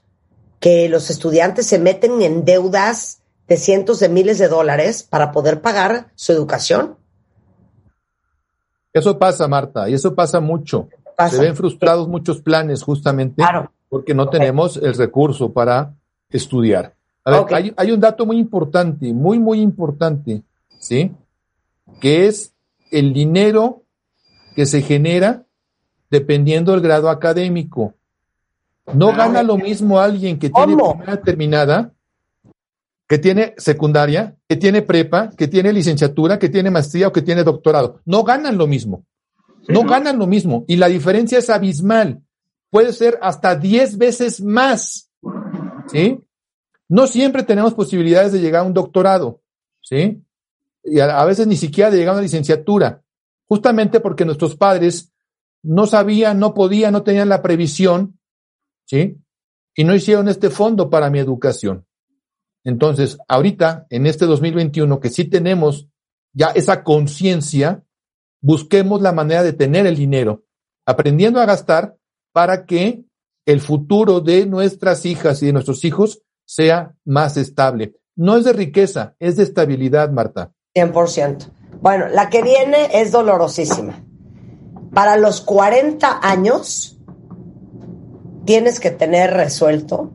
que 0.60 0.88
los 0.88 1.10
estudiantes 1.10 1.66
se 1.66 1.78
meten 1.78 2.22
en 2.22 2.44
deudas 2.44 3.22
de 3.48 3.56
cientos 3.56 4.00
de 4.00 4.08
miles 4.08 4.38
de 4.38 4.48
dólares 4.48 5.02
para 5.02 5.32
poder 5.32 5.60
pagar 5.60 6.10
su 6.14 6.32
educación. 6.32 6.98
Eso 8.92 9.18
pasa, 9.18 9.46
Marta, 9.46 9.88
y 9.88 9.94
eso 9.94 10.14
pasa 10.14 10.40
mucho. 10.40 10.88
Pasa. 11.16 11.36
Se 11.36 11.42
ven 11.42 11.56
frustrados 11.56 12.08
muchos 12.08 12.40
planes 12.40 12.82
justamente 12.82 13.36
Claro. 13.36 13.72
Porque 13.88 14.14
no 14.14 14.28
tenemos 14.28 14.76
el 14.76 14.94
recurso 14.94 15.52
para 15.52 15.94
estudiar. 16.30 16.94
A 17.24 17.30
ver, 17.42 17.54
hay, 17.54 17.74
hay 17.76 17.90
un 17.90 18.00
dato 18.00 18.24
muy 18.26 18.38
importante, 18.38 19.12
muy, 19.12 19.38
muy 19.38 19.60
importante, 19.60 20.42
¿sí? 20.78 21.12
Que 22.00 22.26
es 22.26 22.52
el 22.90 23.12
dinero 23.12 23.82
que 24.54 24.66
se 24.66 24.82
genera 24.82 25.44
dependiendo 26.10 26.72
del 26.72 26.80
grado 26.80 27.10
académico. 27.10 27.94
No 28.94 29.10
Ah, 29.10 29.16
gana 29.16 29.42
lo 29.42 29.56
mismo 29.56 29.98
alguien 29.98 30.38
que 30.38 30.50
tiene 30.50 30.76
primera 30.76 31.20
terminada, 31.20 31.92
que 33.08 33.18
tiene 33.18 33.54
secundaria, 33.56 34.36
que 34.48 34.56
tiene 34.56 34.82
prepa, 34.82 35.30
que 35.36 35.48
tiene 35.48 35.72
licenciatura, 35.72 36.38
que 36.38 36.48
tiene 36.48 36.70
maestría 36.70 37.08
o 37.08 37.12
que 37.12 37.22
tiene 37.22 37.44
doctorado. 37.44 38.00
No 38.04 38.22
ganan 38.22 38.56
lo 38.56 38.66
mismo. 38.66 39.04
No 39.68 39.82
ganan 39.82 40.18
lo 40.18 40.26
mismo. 40.26 40.64
Y 40.68 40.76
la 40.76 40.86
diferencia 40.86 41.38
es 41.38 41.50
abismal. 41.50 42.22
Puede 42.70 42.92
ser 42.92 43.18
hasta 43.22 43.54
10 43.54 43.98
veces 43.98 44.40
más. 44.40 45.10
¿Sí? 45.88 46.20
No 46.88 47.06
siempre 47.06 47.42
tenemos 47.42 47.74
posibilidades 47.74 48.32
de 48.32 48.40
llegar 48.40 48.62
a 48.62 48.66
un 48.66 48.74
doctorado. 48.74 49.42
¿Sí? 49.80 50.22
Y 50.84 51.00
a, 51.00 51.24
veces 51.24 51.46
ni 51.46 51.56
siquiera 51.56 51.90
de 51.90 51.98
llegar 51.98 52.14
a 52.14 52.18
una 52.18 52.22
licenciatura. 52.22 53.02
Justamente 53.48 54.00
porque 54.00 54.24
nuestros 54.24 54.56
padres 54.56 55.12
no 55.62 55.86
sabían, 55.86 56.38
no 56.38 56.54
podían, 56.54 56.92
no 56.92 57.02
tenían 57.02 57.28
la 57.28 57.42
previsión. 57.42 58.18
¿Sí? 58.84 59.18
Y 59.74 59.84
no 59.84 59.94
hicieron 59.94 60.28
este 60.28 60.50
fondo 60.50 60.90
para 60.90 61.10
mi 61.10 61.18
educación. 61.18 61.86
Entonces, 62.64 63.18
ahorita, 63.28 63.86
en 63.90 64.06
este 64.06 64.26
2021, 64.26 64.98
que 64.98 65.10
sí 65.10 65.24
tenemos 65.24 65.88
ya 66.32 66.48
esa 66.48 66.82
conciencia, 66.82 67.84
busquemos 68.40 69.00
la 69.02 69.12
manera 69.12 69.42
de 69.42 69.52
tener 69.52 69.86
el 69.86 69.96
dinero, 69.96 70.44
aprendiendo 70.84 71.40
a 71.40 71.46
gastar 71.46 71.96
para 72.36 72.66
que 72.66 73.02
el 73.46 73.62
futuro 73.62 74.20
de 74.20 74.44
nuestras 74.44 75.06
hijas 75.06 75.42
y 75.42 75.46
de 75.46 75.54
nuestros 75.54 75.86
hijos 75.86 76.20
sea 76.44 76.94
más 77.06 77.38
estable. 77.38 77.96
No 78.14 78.36
es 78.36 78.44
de 78.44 78.52
riqueza, 78.52 79.14
es 79.18 79.36
de 79.36 79.42
estabilidad, 79.44 80.10
Marta. 80.10 80.52
100%. 80.74 81.50
Bueno, 81.80 82.08
la 82.08 82.28
que 82.28 82.42
viene 82.42 82.90
es 82.92 83.10
dolorosísima. 83.10 84.04
Para 84.92 85.16
los 85.16 85.40
40 85.40 86.20
años 86.22 86.98
tienes 88.44 88.80
que 88.80 88.90
tener 88.90 89.30
resuelto 89.30 90.12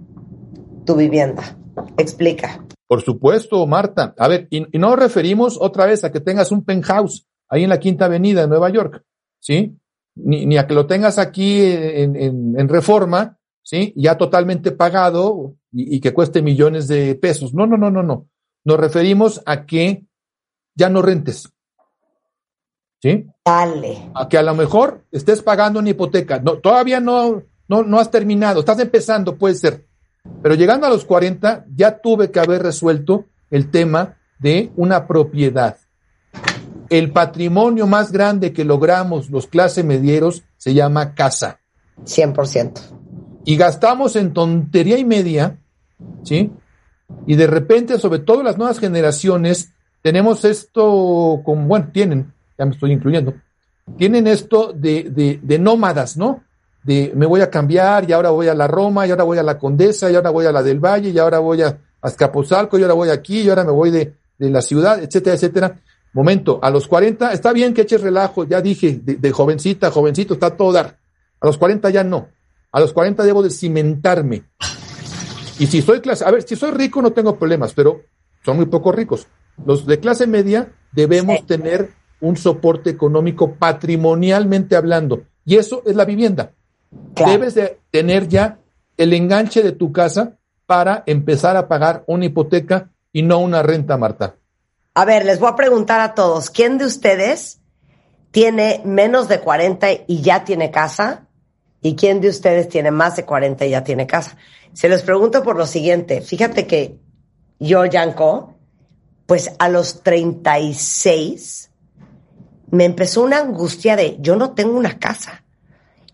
tu 0.85 0.95
vivienda. 0.95 1.57
Explica. 1.97 2.63
Por 2.85 3.01
supuesto, 3.01 3.65
Marta. 3.65 4.13
A 4.19 4.27
ver, 4.27 4.47
y, 4.51 4.67
y 4.75 4.77
no 4.77 4.95
referimos 4.95 5.57
otra 5.59 5.87
vez 5.87 6.03
a 6.03 6.11
que 6.11 6.19
tengas 6.19 6.51
un 6.51 6.63
penthouse 6.65 7.25
ahí 7.49 7.63
en 7.63 7.69
la 7.69 7.79
Quinta 7.79 8.05
Avenida 8.05 8.41
de 8.41 8.47
Nueva 8.47 8.69
York, 8.69 9.03
¿sí? 9.39 9.75
Ni, 10.15 10.45
ni 10.45 10.57
a 10.57 10.67
que 10.67 10.73
lo 10.73 10.85
tengas 10.87 11.17
aquí 11.17 11.61
en, 11.61 12.15
en- 12.15 12.59
en 12.59 12.69
reforma, 12.69 13.37
¿sí? 13.63 13.93
Ya 13.95 14.17
totalmente 14.17 14.71
pagado 14.71 15.55
y, 15.71 15.95
y 15.95 15.99
que 16.01 16.13
cueste 16.13 16.41
millones 16.41 16.87
de 16.87 17.15
pesos. 17.15 17.53
No, 17.53 17.65
no, 17.65 17.77
no, 17.77 17.89
no, 17.91 18.03
no. 18.03 18.27
Nos 18.65 18.79
referimos 18.79 19.41
a 19.45 19.65
que 19.65 20.05
ya 20.75 20.89
no 20.89 21.01
rentes, 21.01 21.49
¿sí? 23.01 23.25
Dale. 23.45 24.11
a 24.13 24.27
que 24.29 24.37
a 24.37 24.43
lo 24.43 24.53
mejor 24.55 25.05
estés 25.11 25.41
pagando 25.41 25.79
una 25.79 25.89
hipoteca. 25.89 26.39
No, 26.39 26.57
todavía 26.59 26.99
no, 26.99 27.43
no, 27.67 27.83
no 27.83 27.99
has 27.99 28.11
terminado, 28.11 28.59
estás 28.59 28.79
empezando, 28.79 29.37
puede 29.37 29.55
ser. 29.55 29.87
Pero 30.43 30.53
llegando 30.55 30.85
a 30.85 30.89
los 30.89 31.03
40, 31.05 31.65
ya 31.75 31.99
tuve 31.99 32.29
que 32.31 32.39
haber 32.39 32.61
resuelto 32.61 33.25
el 33.49 33.71
tema 33.71 34.17
de 34.39 34.71
una 34.75 35.07
propiedad. 35.07 35.77
El 36.91 37.13
patrimonio 37.13 37.87
más 37.87 38.11
grande 38.11 38.51
que 38.51 38.65
logramos 38.65 39.29
los 39.29 39.47
clase 39.47 39.81
medieros 39.81 40.43
se 40.57 40.73
llama 40.73 41.15
casa. 41.15 41.61
100%. 42.03 42.81
Y 43.45 43.55
gastamos 43.55 44.17
en 44.17 44.33
tontería 44.33 44.97
y 44.97 45.05
media, 45.05 45.57
¿sí? 46.23 46.51
Y 47.25 47.35
de 47.37 47.47
repente, 47.47 47.97
sobre 47.97 48.19
todo 48.19 48.43
las 48.43 48.57
nuevas 48.57 48.77
generaciones, 48.77 49.71
tenemos 50.01 50.43
esto, 50.43 51.41
como, 51.45 51.65
bueno, 51.65 51.91
tienen, 51.93 52.33
ya 52.59 52.65
me 52.65 52.71
estoy 52.71 52.91
incluyendo, 52.91 53.35
tienen 53.97 54.27
esto 54.27 54.73
de, 54.73 55.03
de, 55.03 55.39
de 55.41 55.59
nómadas, 55.59 56.17
¿no? 56.17 56.43
De 56.83 57.13
me 57.15 57.25
voy 57.25 57.39
a 57.39 57.49
cambiar 57.49 58.09
y 58.09 58.11
ahora 58.11 58.31
voy 58.31 58.49
a 58.49 58.53
la 58.53 58.67
Roma 58.67 59.07
y 59.07 59.11
ahora 59.11 59.23
voy 59.23 59.37
a 59.37 59.43
la 59.43 59.57
Condesa 59.57 60.11
y 60.11 60.15
ahora 60.15 60.29
voy 60.29 60.45
a 60.45 60.51
la 60.51 60.61
del 60.61 60.81
Valle 60.81 61.11
y 61.11 61.17
ahora 61.17 61.39
voy 61.39 61.61
a 61.61 61.77
Azcapotzalco 62.01 62.77
y 62.77 62.81
ahora 62.81 62.95
voy 62.95 63.09
aquí 63.09 63.43
y 63.43 63.49
ahora 63.49 63.63
me 63.63 63.71
voy 63.71 63.91
de, 63.91 64.13
de 64.37 64.49
la 64.49 64.61
ciudad, 64.61 65.01
etcétera, 65.01 65.37
etcétera. 65.37 65.79
Momento, 66.13 66.59
a 66.61 66.69
los 66.69 66.87
40, 66.87 67.31
está 67.31 67.53
bien 67.53 67.73
que 67.73 67.81
eches 67.81 68.01
relajo, 68.01 68.43
ya 68.43 68.61
dije, 68.61 68.99
de, 69.01 69.15
de 69.15 69.31
jovencita, 69.31 69.91
jovencito, 69.91 70.33
está 70.33 70.57
todo 70.57 70.73
dar. 70.73 70.97
A 71.39 71.45
los 71.47 71.57
40 71.57 71.89
ya 71.89 72.03
no. 72.03 72.27
A 72.71 72.79
los 72.79 72.93
40 72.93 73.23
debo 73.23 73.41
de 73.43 73.49
cimentarme. 73.49 74.43
Y 75.59 75.67
si 75.67 75.81
soy 75.81 76.01
clase, 76.01 76.25
a 76.25 76.31
ver, 76.31 76.43
si 76.43 76.55
soy 76.55 76.71
rico 76.71 77.01
no 77.01 77.11
tengo 77.11 77.37
problemas, 77.37 77.73
pero 77.73 78.01
son 78.43 78.57
muy 78.57 78.65
pocos 78.65 78.93
ricos. 78.95 79.27
Los 79.65 79.85
de 79.85 79.99
clase 79.99 80.27
media 80.27 80.71
debemos 80.91 81.39
Sí. 81.39 81.45
tener 81.45 81.89
un 82.19 82.35
soporte 82.37 82.89
económico 82.89 83.55
patrimonialmente 83.55 84.75
hablando. 84.75 85.23
Y 85.45 85.55
eso 85.57 85.81
es 85.85 85.95
la 85.95 86.05
vivienda. 86.05 86.51
Claro. 87.15 87.31
Debes 87.31 87.55
de 87.55 87.79
tener 87.89 88.27
ya 88.27 88.59
el 88.97 89.13
enganche 89.13 89.63
de 89.63 89.71
tu 89.71 89.91
casa 89.91 90.37
para 90.65 91.03
empezar 91.05 91.57
a 91.57 91.67
pagar 91.67 92.03
una 92.07 92.25
hipoteca 92.25 92.89
y 93.11 93.23
no 93.23 93.39
una 93.39 93.63
renta, 93.63 93.97
Marta. 93.97 94.35
A 94.93 95.05
ver, 95.05 95.23
les 95.23 95.39
voy 95.39 95.49
a 95.49 95.55
preguntar 95.55 96.01
a 96.01 96.13
todos, 96.13 96.49
¿quién 96.49 96.77
de 96.77 96.83
ustedes 96.83 97.61
tiene 98.31 98.81
menos 98.83 99.29
de 99.29 99.39
40 99.39 99.87
y 100.05 100.21
ya 100.21 100.43
tiene 100.43 100.69
casa? 100.69 101.27
¿Y 101.81 101.95
quién 101.95 102.19
de 102.19 102.27
ustedes 102.27 102.67
tiene 102.67 102.91
más 102.91 103.15
de 103.15 103.23
40 103.23 103.65
y 103.65 103.69
ya 103.69 103.85
tiene 103.85 104.05
casa? 104.05 104.35
Se 104.73 104.89
los 104.89 105.01
pregunto 105.03 105.43
por 105.43 105.55
lo 105.55 105.65
siguiente. 105.65 106.19
Fíjate 106.19 106.67
que 106.67 106.99
yo, 107.57 107.85
Yanko, 107.85 108.55
pues 109.27 109.53
a 109.59 109.69
los 109.69 110.03
36 110.03 111.71
me 112.69 112.83
empezó 112.83 113.21
una 113.21 113.39
angustia 113.39 113.95
de 113.95 114.17
yo 114.19 114.35
no 114.35 114.51
tengo 114.51 114.77
una 114.77 114.99
casa. 114.99 115.45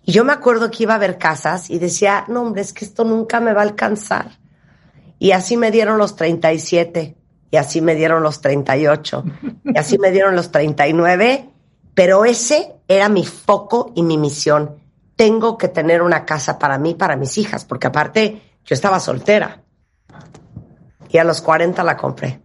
Y 0.03 0.11
yo 0.11 0.23
me 0.23 0.33
acuerdo 0.33 0.69
que 0.69 0.83
iba 0.83 0.93
a 0.93 0.99
ver 0.99 1.17
casas 1.17 1.71
y 1.71 1.79
decía, 1.79 2.25
no, 2.27 2.43
hombre, 2.43 2.61
es 2.61 2.73
que 2.73 2.85
esto 2.85 3.03
nunca 3.03 3.39
me 3.39 3.53
va 3.53 3.61
a 3.61 3.65
alcanzar. 3.65 4.37
Y 5.17 5.31
así 5.31 5.57
me 5.57 5.71
dieron 5.71 5.97
los 5.97 6.15
37, 6.15 7.17
y 7.49 7.57
así 7.57 7.81
me 7.81 7.95
dieron 7.95 8.23
los 8.23 8.41
38, 8.41 9.23
y 9.65 9.77
así 9.77 9.97
me 9.97 10.11
dieron 10.11 10.35
los 10.35 10.51
39, 10.51 11.49
pero 11.93 12.25
ese 12.25 12.73
era 12.87 13.09
mi 13.09 13.25
foco 13.25 13.91
y 13.95 14.03
mi 14.03 14.17
misión. 14.17 14.75
Tengo 15.15 15.57
que 15.57 15.67
tener 15.67 16.01
una 16.01 16.25
casa 16.25 16.59
para 16.59 16.77
mí, 16.77 16.93
para 16.93 17.15
mis 17.15 17.37
hijas, 17.37 17.65
porque 17.65 17.87
aparte 17.87 18.41
yo 18.65 18.73
estaba 18.73 18.99
soltera. 18.99 19.61
Y 21.09 21.17
a 21.17 21.23
los 21.23 21.41
40 21.41 21.83
la 21.83 21.97
compré. 21.97 22.39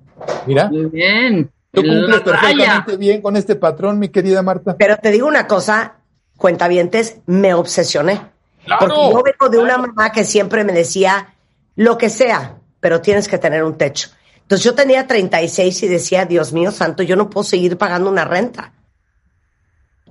Mira, 0.47 0.69
Muy 0.69 0.87
bien. 0.87 1.51
tú 1.73 1.83
cumples 1.83 2.21
perfectamente 2.21 2.97
bien 2.97 3.21
con 3.21 3.37
este 3.37 3.57
patrón, 3.57 3.99
mi 3.99 4.09
querida 4.09 4.41
Marta. 4.43 4.77
Pero 4.79 4.97
te 4.97 5.11
digo 5.11 5.27
una 5.27 5.47
cosa, 5.47 5.97
cuentavientes, 6.37 7.19
me 7.27 7.55
obsesioné. 7.55 8.21
¡Claro! 8.65 8.81
Porque 8.81 8.97
yo 9.11 9.23
vengo 9.23 9.49
de 9.51 9.59
una 9.59 9.79
mamá 9.79 10.13
que 10.13 10.25
siempre 10.25 10.65
me 10.65 10.73
decía, 10.73 11.35
lo 11.75 11.99
que 11.99 12.09
sea, 12.09 12.57
pero 12.81 13.01
tienes 13.01 13.29
que 13.29 13.39
tener 13.39 13.65
un 13.65 13.77
techo. 13.77 14.11
Entonces 14.53 14.67
yo 14.67 14.75
tenía 14.75 15.07
36 15.07 15.83
y 15.85 15.89
decía, 15.89 16.27
Dios 16.27 16.53
mío 16.53 16.73
santo, 16.73 17.03
yo 17.03 17.17
no 17.17 17.31
puedo 17.31 17.43
seguir 17.43 17.79
pagando 17.79 18.11
una 18.11 18.27
renta. 18.27 18.75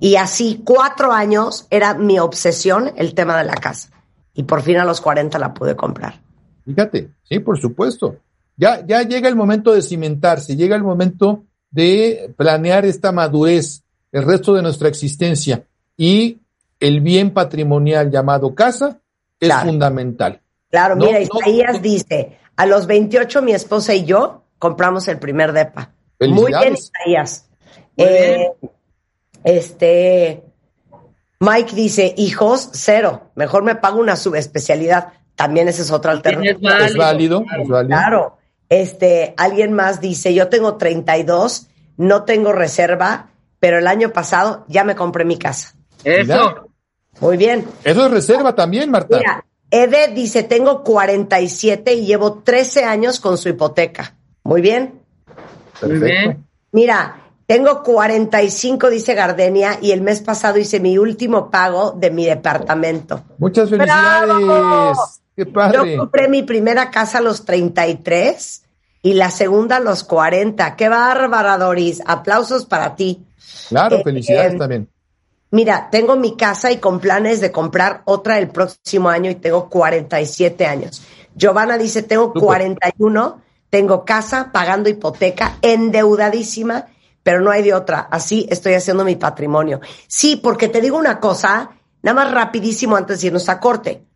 Y 0.00 0.16
así 0.16 0.62
cuatro 0.64 1.12
años 1.12 1.68
era 1.70 1.94
mi 1.94 2.18
obsesión 2.18 2.90
el 2.96 3.14
tema 3.14 3.38
de 3.38 3.44
la 3.44 3.54
casa. 3.54 3.90
Y 4.34 4.42
por 4.42 4.62
fin 4.62 4.78
a 4.78 4.84
los 4.84 5.00
40 5.00 5.38
la 5.38 5.54
pude 5.54 5.76
comprar. 5.76 6.20
Fíjate, 6.64 7.10
sí, 7.22 7.38
por 7.38 7.56
supuesto. 7.60 8.16
Ya, 8.56 8.84
ya 8.84 9.02
llega 9.04 9.28
el 9.28 9.36
momento 9.36 9.72
de 9.74 9.80
cimentarse, 9.80 10.56
llega 10.56 10.74
el 10.74 10.82
momento 10.82 11.44
de 11.70 12.34
planear 12.36 12.84
esta 12.84 13.12
madurez, 13.12 13.84
el 14.10 14.24
resto 14.24 14.54
de 14.54 14.62
nuestra 14.62 14.88
existencia 14.88 15.62
y 15.96 16.40
el 16.80 17.00
bien 17.00 17.30
patrimonial 17.32 18.10
llamado 18.10 18.56
casa 18.56 18.98
es 19.38 19.46
Claro. 19.50 19.68
fundamental. 19.68 20.40
Claro, 20.68 20.96
No, 20.96 21.06
mira, 21.06 21.20
no, 21.20 21.38
Isaías 21.38 21.74
no. 21.74 21.78
dice, 21.78 22.38
a 22.56 22.66
los 22.66 22.86
28 22.86 23.42
mi 23.42 23.52
esposa 23.52 23.94
y 23.94 24.04
yo 24.04 24.44
compramos 24.58 25.08
el 25.08 25.18
primer 25.18 25.52
depa. 25.52 25.90
Muy 26.20 26.52
bien. 26.52 26.74
Isaías. 26.74 27.48
Muy 27.96 28.06
Eh, 28.06 28.52
este, 29.44 30.44
Mike 31.40 31.74
dice, 31.74 32.14
hijos, 32.16 32.70
cero. 32.72 33.32
Mejor 33.34 33.64
me 33.64 33.74
pago 33.74 33.98
una 33.98 34.16
subespecialidad. 34.16 35.14
También 35.34 35.68
esa 35.68 35.82
es 35.82 35.90
otra 35.90 36.12
alternativa. 36.12 36.78
es 36.78 36.92
Es 36.92 36.96
válido, 36.96 37.44
es 37.60 37.68
válido. 37.68 37.98
Claro. 37.98 38.38
Este, 38.68 39.34
alguien 39.36 39.72
más 39.72 40.00
dice, 40.00 40.32
yo 40.32 40.48
tengo 40.48 40.76
32, 40.76 41.68
no 41.96 42.24
tengo 42.24 42.52
reserva, 42.52 43.30
pero 43.58 43.78
el 43.78 43.86
año 43.86 44.12
pasado 44.12 44.64
ya 44.68 44.84
me 44.84 44.94
compré 44.94 45.24
mi 45.24 45.36
casa. 45.36 45.74
Eso. 46.04 46.70
Muy 47.20 47.36
bien. 47.36 47.66
Eso 47.84 48.06
es 48.06 48.10
reserva 48.10 48.54
también, 48.54 48.90
Marta. 48.90 49.18
Mira, 49.18 49.44
Ede 49.74 50.08
dice, 50.08 50.42
tengo 50.42 50.84
47 50.84 51.94
y 51.94 52.04
llevo 52.04 52.42
13 52.44 52.84
años 52.84 53.18
con 53.20 53.38
su 53.38 53.48
hipoteca. 53.48 54.14
Muy 54.44 54.60
bien. 54.60 55.00
Muy 55.80 55.98
bien. 55.98 56.46
Mira, 56.72 57.22
tengo 57.46 57.82
45, 57.82 58.90
dice 58.90 59.14
Gardenia, 59.14 59.78
y 59.80 59.92
el 59.92 60.02
mes 60.02 60.20
pasado 60.20 60.58
hice 60.58 60.78
mi 60.78 60.98
último 60.98 61.50
pago 61.50 61.92
de 61.92 62.10
mi 62.10 62.26
departamento. 62.26 63.24
Muchas 63.38 63.70
felicidades. 63.70 64.28
¡Bravo! 64.28 64.92
Qué 65.34 65.46
padre. 65.46 65.92
Yo 65.94 65.98
compré 66.00 66.28
mi 66.28 66.42
primera 66.42 66.90
casa 66.90 67.18
a 67.18 67.22
los 67.22 67.46
33 67.46 68.64
y 69.00 69.14
la 69.14 69.30
segunda 69.30 69.76
a 69.76 69.80
los 69.80 70.04
40. 70.04 70.76
¡Qué 70.76 70.90
bárbara, 70.90 71.56
Doris! 71.56 72.02
Aplausos 72.04 72.66
para 72.66 72.94
ti. 72.94 73.24
Claro, 73.70 73.96
Eh, 73.96 74.02
felicidades 74.04 74.52
eh, 74.52 74.58
también. 74.58 74.88
Mira, 75.52 75.90
tengo 75.90 76.16
mi 76.16 76.34
casa 76.34 76.72
y 76.72 76.78
con 76.78 76.98
planes 76.98 77.42
de 77.42 77.52
comprar 77.52 78.00
otra 78.06 78.38
el 78.38 78.48
próximo 78.48 79.10
año 79.10 79.30
y 79.30 79.34
tengo 79.34 79.68
47 79.68 80.64
años. 80.64 81.02
Giovanna 81.34 81.76
dice, 81.76 82.02
tengo 82.02 82.28
Súper. 82.28 82.42
41, 82.42 83.42
tengo 83.68 84.02
casa, 84.06 84.50
pagando 84.50 84.88
hipoteca, 84.88 85.58
endeudadísima, 85.60 86.86
pero 87.22 87.42
no 87.42 87.50
hay 87.50 87.62
de 87.62 87.74
otra. 87.74 88.00
Así 88.10 88.46
estoy 88.50 88.72
haciendo 88.72 89.04
mi 89.04 89.16
patrimonio. 89.16 89.82
Sí, 90.06 90.36
porque 90.36 90.68
te 90.68 90.80
digo 90.80 90.96
una 90.96 91.20
cosa, 91.20 91.72
nada 92.00 92.14
más 92.24 92.32
rapidísimo 92.32 92.96
antes 92.96 93.20
de 93.20 93.26
irnos 93.26 93.50
a 93.50 93.60
corte. 93.60 94.06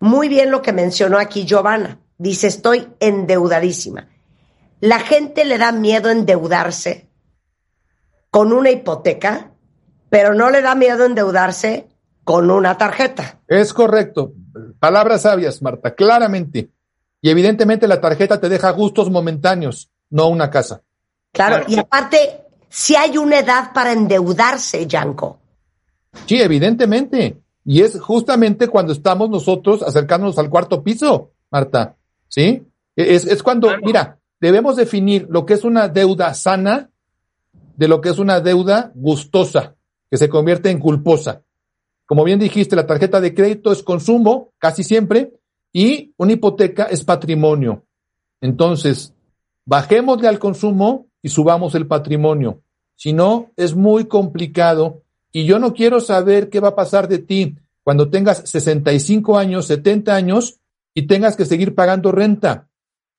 Muy 0.00 0.30
bien 0.30 0.50
lo 0.50 0.62
que 0.62 0.72
mencionó 0.72 1.18
aquí 1.18 1.44
Giovanna. 1.44 2.00
Dice, 2.16 2.46
estoy 2.46 2.88
endeudadísima. 2.98 4.08
La 4.80 5.00
gente 5.00 5.44
le 5.44 5.58
da 5.58 5.70
miedo 5.70 6.08
endeudarse 6.08 7.10
con 8.30 8.54
una 8.54 8.70
hipoteca, 8.70 9.52
pero 10.10 10.34
no 10.34 10.50
le 10.50 10.62
da 10.62 10.74
miedo 10.74 11.04
endeudarse 11.04 11.86
con 12.24 12.50
una 12.50 12.76
tarjeta. 12.76 13.40
Es 13.46 13.72
correcto. 13.72 14.32
Palabras 14.78 15.22
sabias, 15.22 15.62
Marta, 15.62 15.94
claramente. 15.94 16.70
Y 17.20 17.30
evidentemente 17.30 17.88
la 17.88 18.00
tarjeta 18.00 18.40
te 18.40 18.48
deja 18.48 18.70
gustos 18.70 19.10
momentáneos, 19.10 19.90
no 20.10 20.28
una 20.28 20.50
casa. 20.50 20.82
Claro, 21.32 21.56
Claro. 21.56 21.66
y 21.68 21.78
aparte, 21.78 22.40
si 22.68 22.94
hay 22.96 23.18
una 23.18 23.38
edad 23.38 23.72
para 23.72 23.92
endeudarse, 23.92 24.86
Yanko. 24.86 25.38
Sí, 26.26 26.40
evidentemente. 26.40 27.38
Y 27.64 27.82
es 27.82 28.00
justamente 28.00 28.68
cuando 28.68 28.92
estamos 28.92 29.28
nosotros 29.28 29.82
acercándonos 29.82 30.38
al 30.38 30.48
cuarto 30.48 30.82
piso, 30.82 31.32
Marta. 31.50 31.96
¿Sí? 32.28 32.62
Es, 32.96 33.24
es 33.26 33.42
cuando, 33.42 33.68
Claro. 33.68 33.82
mira, 33.84 34.18
debemos 34.40 34.76
definir 34.76 35.26
lo 35.30 35.44
que 35.46 35.54
es 35.54 35.64
una 35.64 35.88
deuda 35.88 36.32
sana 36.34 36.90
de 37.76 37.88
lo 37.88 38.00
que 38.00 38.08
es 38.10 38.18
una 38.18 38.40
deuda 38.40 38.90
gustosa, 38.94 39.74
que 40.10 40.16
se 40.16 40.28
convierte 40.28 40.70
en 40.70 40.78
culposa. 40.78 41.42
Como 42.06 42.24
bien 42.24 42.38
dijiste, 42.38 42.76
la 42.76 42.86
tarjeta 42.86 43.20
de 43.20 43.34
crédito 43.34 43.70
es 43.70 43.82
consumo, 43.82 44.52
casi 44.58 44.82
siempre, 44.82 45.34
y 45.72 46.14
una 46.16 46.32
hipoteca 46.32 46.84
es 46.84 47.04
patrimonio. 47.04 47.84
Entonces, 48.40 49.12
bajémosle 49.66 50.28
al 50.28 50.38
consumo 50.38 51.06
y 51.22 51.28
subamos 51.28 51.74
el 51.74 51.86
patrimonio. 51.86 52.62
Si 52.96 53.12
no, 53.12 53.50
es 53.56 53.74
muy 53.74 54.06
complicado 54.06 55.02
y 55.30 55.44
yo 55.44 55.58
no 55.58 55.74
quiero 55.74 56.00
saber 56.00 56.48
qué 56.48 56.60
va 56.60 56.68
a 56.68 56.76
pasar 56.76 57.08
de 57.08 57.18
ti 57.18 57.56
cuando 57.82 58.10
tengas 58.10 58.48
65 58.48 59.38
años, 59.38 59.66
70 59.66 60.14
años 60.14 60.60
y 60.94 61.06
tengas 61.06 61.36
que 61.36 61.44
seguir 61.44 61.74
pagando 61.74 62.12
renta. 62.12 62.68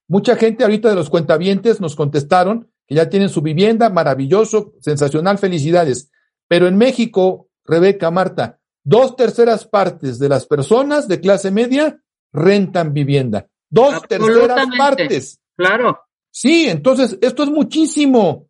Mucha 0.07 0.35
gente 0.35 0.63
ahorita 0.63 0.89
de 0.89 0.95
los 0.95 1.09
cuentavientes 1.09 1.79
nos 1.79 1.95
contestaron 1.95 2.67
que 2.87 2.95
ya 2.95 3.09
tienen 3.09 3.29
su 3.29 3.41
vivienda, 3.41 3.89
maravilloso, 3.89 4.73
sensacional, 4.81 5.37
felicidades. 5.37 6.09
Pero 6.49 6.67
en 6.67 6.77
México, 6.77 7.47
Rebeca, 7.63 8.11
Marta, 8.11 8.59
dos 8.83 9.15
terceras 9.15 9.65
partes 9.65 10.19
de 10.19 10.27
las 10.27 10.45
personas 10.47 11.07
de 11.07 11.21
clase 11.21 11.51
media 11.51 12.01
rentan 12.33 12.91
vivienda. 12.91 13.47
Dos 13.69 14.01
terceras 14.07 14.67
partes. 14.77 15.39
Claro. 15.55 15.99
Sí, 16.31 16.67
entonces 16.67 17.17
esto 17.21 17.43
es 17.43 17.49
muchísimo. 17.49 18.47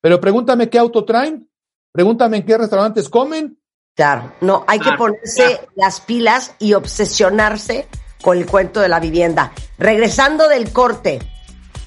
Pero 0.00 0.20
pregúntame 0.20 0.70
qué 0.70 0.78
auto 0.78 1.04
traen, 1.04 1.50
pregúntame 1.92 2.38
en 2.38 2.46
qué 2.46 2.56
restaurantes 2.56 3.08
comen. 3.08 3.60
Claro, 3.96 4.32
no, 4.40 4.64
hay 4.66 4.78
que 4.78 4.92
ponerse 4.92 5.44
claro. 5.44 5.72
las 5.74 6.00
pilas 6.00 6.54
y 6.58 6.74
obsesionarse 6.74 7.88
con 8.22 8.38
el 8.38 8.46
cuento 8.46 8.80
de 8.80 8.88
la 8.88 9.00
vivienda. 9.00 9.52
Regresando 9.76 10.48
del 10.48 10.72
corte, 10.72 11.18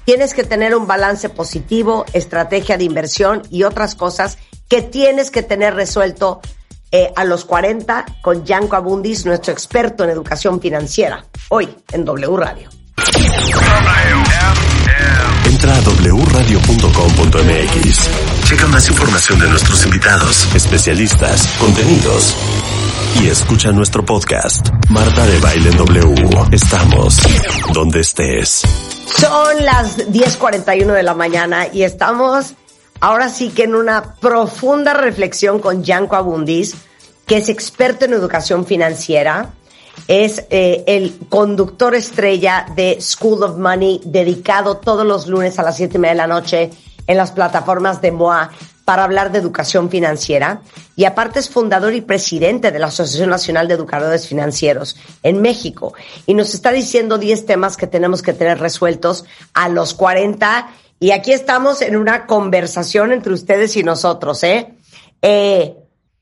tienes 0.04 0.34
que 0.34 0.44
tener 0.44 0.76
un 0.76 0.86
balance 0.86 1.28
positivo, 1.30 2.04
estrategia 2.12 2.76
de 2.76 2.84
inversión 2.84 3.42
y 3.50 3.64
otras 3.64 3.94
cosas 3.94 4.38
que 4.68 4.82
tienes 4.82 5.30
que 5.30 5.42
tener 5.42 5.74
resuelto 5.74 6.40
eh, 6.90 7.12
a 7.16 7.24
los 7.24 7.44
40 7.44 8.04
con 8.22 8.44
Yanko 8.44 8.76
Abundis, 8.76 9.26
nuestro 9.26 9.52
experto 9.52 10.04
en 10.04 10.10
educación 10.10 10.60
financiera, 10.60 11.24
hoy 11.48 11.68
en 11.92 12.04
W 12.04 12.36
Radio. 12.36 12.68
Entra 15.44 15.76
a 15.76 15.80
wradio.com.mx. 15.80 18.10
Checa 18.44 18.66
más 18.68 18.88
información 18.88 19.40
de 19.40 19.48
nuestros 19.48 19.84
invitados, 19.84 20.48
especialistas, 20.54 21.48
contenidos. 21.58 22.34
Y 23.20 23.26
escucha 23.28 23.72
nuestro 23.72 24.04
podcast, 24.04 24.68
Marta 24.90 25.26
de 25.26 25.40
Baile 25.40 25.70
en 25.70 25.76
W. 25.76 26.28
Estamos 26.52 27.18
donde 27.72 27.98
estés. 28.00 28.62
Son 29.06 29.64
las 29.64 29.98
10:41 30.10 30.92
de 30.92 31.02
la 31.02 31.14
mañana 31.14 31.66
y 31.72 31.82
estamos 31.82 32.54
ahora 33.04 33.28
sí 33.28 33.50
que 33.50 33.64
en 33.64 33.74
una 33.74 34.14
profunda 34.14 34.94
reflexión 34.94 35.58
con 35.58 35.84
Yanko 35.84 36.16
Abundis, 36.16 36.74
que 37.26 37.36
es 37.36 37.50
experto 37.50 38.06
en 38.06 38.14
educación 38.14 38.64
financiera, 38.64 39.52
es 40.08 40.46
eh, 40.48 40.84
el 40.86 41.18
conductor 41.28 41.94
estrella 41.94 42.64
de 42.74 42.96
School 43.02 43.42
of 43.42 43.58
Money, 43.58 44.00
dedicado 44.06 44.78
todos 44.78 45.04
los 45.04 45.26
lunes 45.26 45.58
a 45.58 45.62
las 45.62 45.76
siete 45.76 45.98
y 45.98 46.00
media 46.00 46.12
de 46.12 46.16
la 46.16 46.26
noche 46.26 46.70
en 47.06 47.18
las 47.18 47.30
plataformas 47.30 48.00
de 48.00 48.10
MOA 48.10 48.50
para 48.86 49.04
hablar 49.04 49.32
de 49.32 49.38
educación 49.38 49.90
financiera. 49.90 50.62
Y 50.96 51.04
aparte 51.04 51.40
es 51.40 51.50
fundador 51.50 51.92
y 51.92 52.00
presidente 52.00 52.70
de 52.70 52.78
la 52.78 52.86
Asociación 52.86 53.28
Nacional 53.28 53.68
de 53.68 53.74
Educadores 53.74 54.26
Financieros 54.26 54.96
en 55.22 55.42
México. 55.42 55.92
Y 56.24 56.32
nos 56.32 56.54
está 56.54 56.72
diciendo 56.72 57.18
10 57.18 57.44
temas 57.44 57.76
que 57.76 57.86
tenemos 57.86 58.22
que 58.22 58.32
tener 58.32 58.60
resueltos 58.60 59.26
a 59.52 59.68
los 59.68 59.92
40. 59.92 60.68
Y 61.04 61.10
aquí 61.10 61.32
estamos 61.32 61.82
en 61.82 61.96
una 61.96 62.24
conversación 62.24 63.12
entre 63.12 63.34
ustedes 63.34 63.76
y 63.76 63.82
nosotros, 63.82 64.42
¿eh? 64.42 64.74
eh 65.20 65.76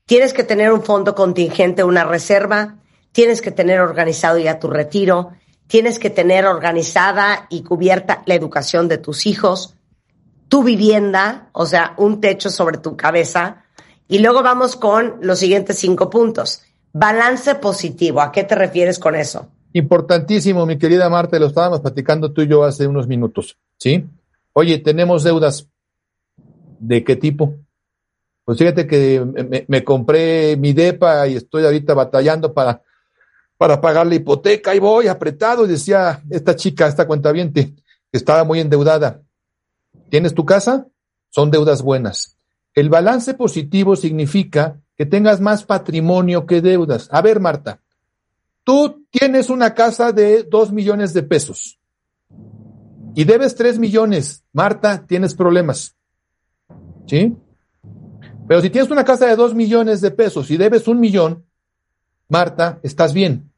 tienes 0.05 0.33
que 0.33 0.43
tener 0.43 0.73
un 0.73 0.83
fondo 0.83 1.15
contingente, 1.15 1.85
una 1.85 2.03
reserva, 2.03 2.79
tienes 3.13 3.41
que 3.41 3.51
tener 3.51 3.79
organizado 3.79 4.39
ya 4.39 4.59
tu 4.59 4.67
retiro, 4.67 5.31
tienes 5.67 5.99
que 5.99 6.09
tener 6.09 6.45
organizada 6.45 7.47
y 7.49 7.63
cubierta 7.63 8.23
la 8.25 8.35
educación 8.35 8.89
de 8.89 8.97
tus 8.97 9.25
hijos, 9.25 9.75
tu 10.49 10.63
vivienda, 10.65 11.47
o 11.53 11.65
sea, 11.65 11.93
un 11.95 12.19
techo 12.19 12.49
sobre 12.49 12.77
tu 12.77 12.97
cabeza. 12.97 13.63
Y 14.09 14.19
luego 14.19 14.43
vamos 14.43 14.75
con 14.75 15.15
los 15.21 15.39
siguientes 15.39 15.79
cinco 15.79 16.09
puntos. 16.09 16.61
Balance 16.91 17.55
positivo, 17.55 18.19
¿a 18.19 18.33
qué 18.33 18.43
te 18.43 18.55
refieres 18.55 18.99
con 18.99 19.15
eso? 19.15 19.47
Importantísimo, 19.71 20.65
mi 20.65 20.77
querida 20.77 21.09
Marta, 21.09 21.39
lo 21.39 21.45
estábamos 21.45 21.79
platicando 21.79 22.33
tú 22.33 22.41
y 22.41 22.47
yo 22.47 22.65
hace 22.65 22.85
unos 22.85 23.07
minutos, 23.07 23.57
¿sí? 23.77 24.05
Oye, 24.53 24.77
tenemos 24.77 25.23
deudas. 25.23 25.67
¿De 26.79 27.03
qué 27.03 27.15
tipo? 27.15 27.55
Pues 28.45 28.57
fíjate 28.57 28.85
que 28.85 29.65
me, 29.67 29.83
compré 29.83 30.57
mi 30.57 30.73
DEPA 30.73 31.27
y 31.27 31.35
estoy 31.37 31.65
ahorita 31.65 31.93
batallando 31.93 32.53
para, 32.53 32.83
para 33.57 33.81
pagar 33.81 34.05
la 34.05 34.15
hipoteca 34.15 34.75
y 34.75 34.79
voy 34.79 35.07
apretado. 35.07 35.65
Y 35.65 35.69
decía 35.69 36.21
esta 36.29 36.55
chica, 36.55 36.87
esta 36.87 37.07
cuentaviente, 37.07 37.73
que 38.11 38.17
estaba 38.17 38.43
muy 38.43 38.59
endeudada. 38.59 39.21
¿Tienes 40.09 40.33
tu 40.35 40.45
casa? 40.45 40.87
Son 41.29 41.49
deudas 41.49 41.81
buenas. 41.81 42.37
El 42.75 42.89
balance 42.89 43.33
positivo 43.33 43.95
significa 43.95 44.79
que 44.95 45.05
tengas 45.05 45.41
más 45.41 45.63
patrimonio 45.63 46.45
que 46.45 46.61
deudas. 46.61 47.07
A 47.11 47.21
ver, 47.21 47.39
Marta, 47.39 47.81
tú 48.63 49.07
tienes 49.09 49.49
una 49.49 49.73
casa 49.73 50.11
de 50.11 50.43
dos 50.43 50.71
millones 50.71 51.13
de 51.13 51.23
pesos 51.23 51.79
y 53.15 53.23
debes 53.25 53.55
tres 53.55 53.79
millones. 53.79 54.43
Marta, 54.53 55.05
tienes 55.05 55.35
problemas. 55.35 55.95
¿Sí? 57.05 57.35
Pero 58.47 58.61
si 58.61 58.69
tienes 58.69 58.91
una 58.91 59.05
casa 59.05 59.27
de 59.27 59.35
dos 59.35 59.53
millones 59.53 60.01
de 60.01 60.11
pesos 60.11 60.49
y 60.51 60.57
debes 60.57 60.87
un 60.87 60.99
millón, 60.99 61.45
Marta, 62.29 62.79
estás 62.83 63.13
bien. 63.13 63.51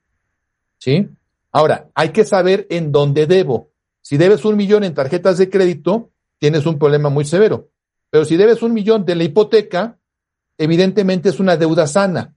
¿Sí? 0.77 1.07
Ahora, 1.51 1.89
hay 1.95 2.09
que 2.09 2.25
saber 2.25 2.67
en 2.69 2.91
dónde 2.91 3.27
debo. 3.27 3.71
Si 4.01 4.17
debes 4.17 4.45
un 4.45 4.57
millón 4.57 4.83
en 4.83 4.93
tarjetas 4.93 5.37
de 5.37 5.49
crédito, 5.49 6.11
tienes 6.37 6.65
un 6.65 6.77
problema 6.77 7.09
muy 7.09 7.25
severo. 7.25 7.69
Pero 8.09 8.25
si 8.25 8.35
debes 8.35 8.61
un 8.61 8.73
millón 8.73 9.05
de 9.05 9.15
la 9.15 9.23
hipoteca, 9.23 9.97
evidentemente 10.57 11.29
es 11.29 11.39
una 11.39 11.57
deuda 11.57 11.87
sana. 11.87 12.35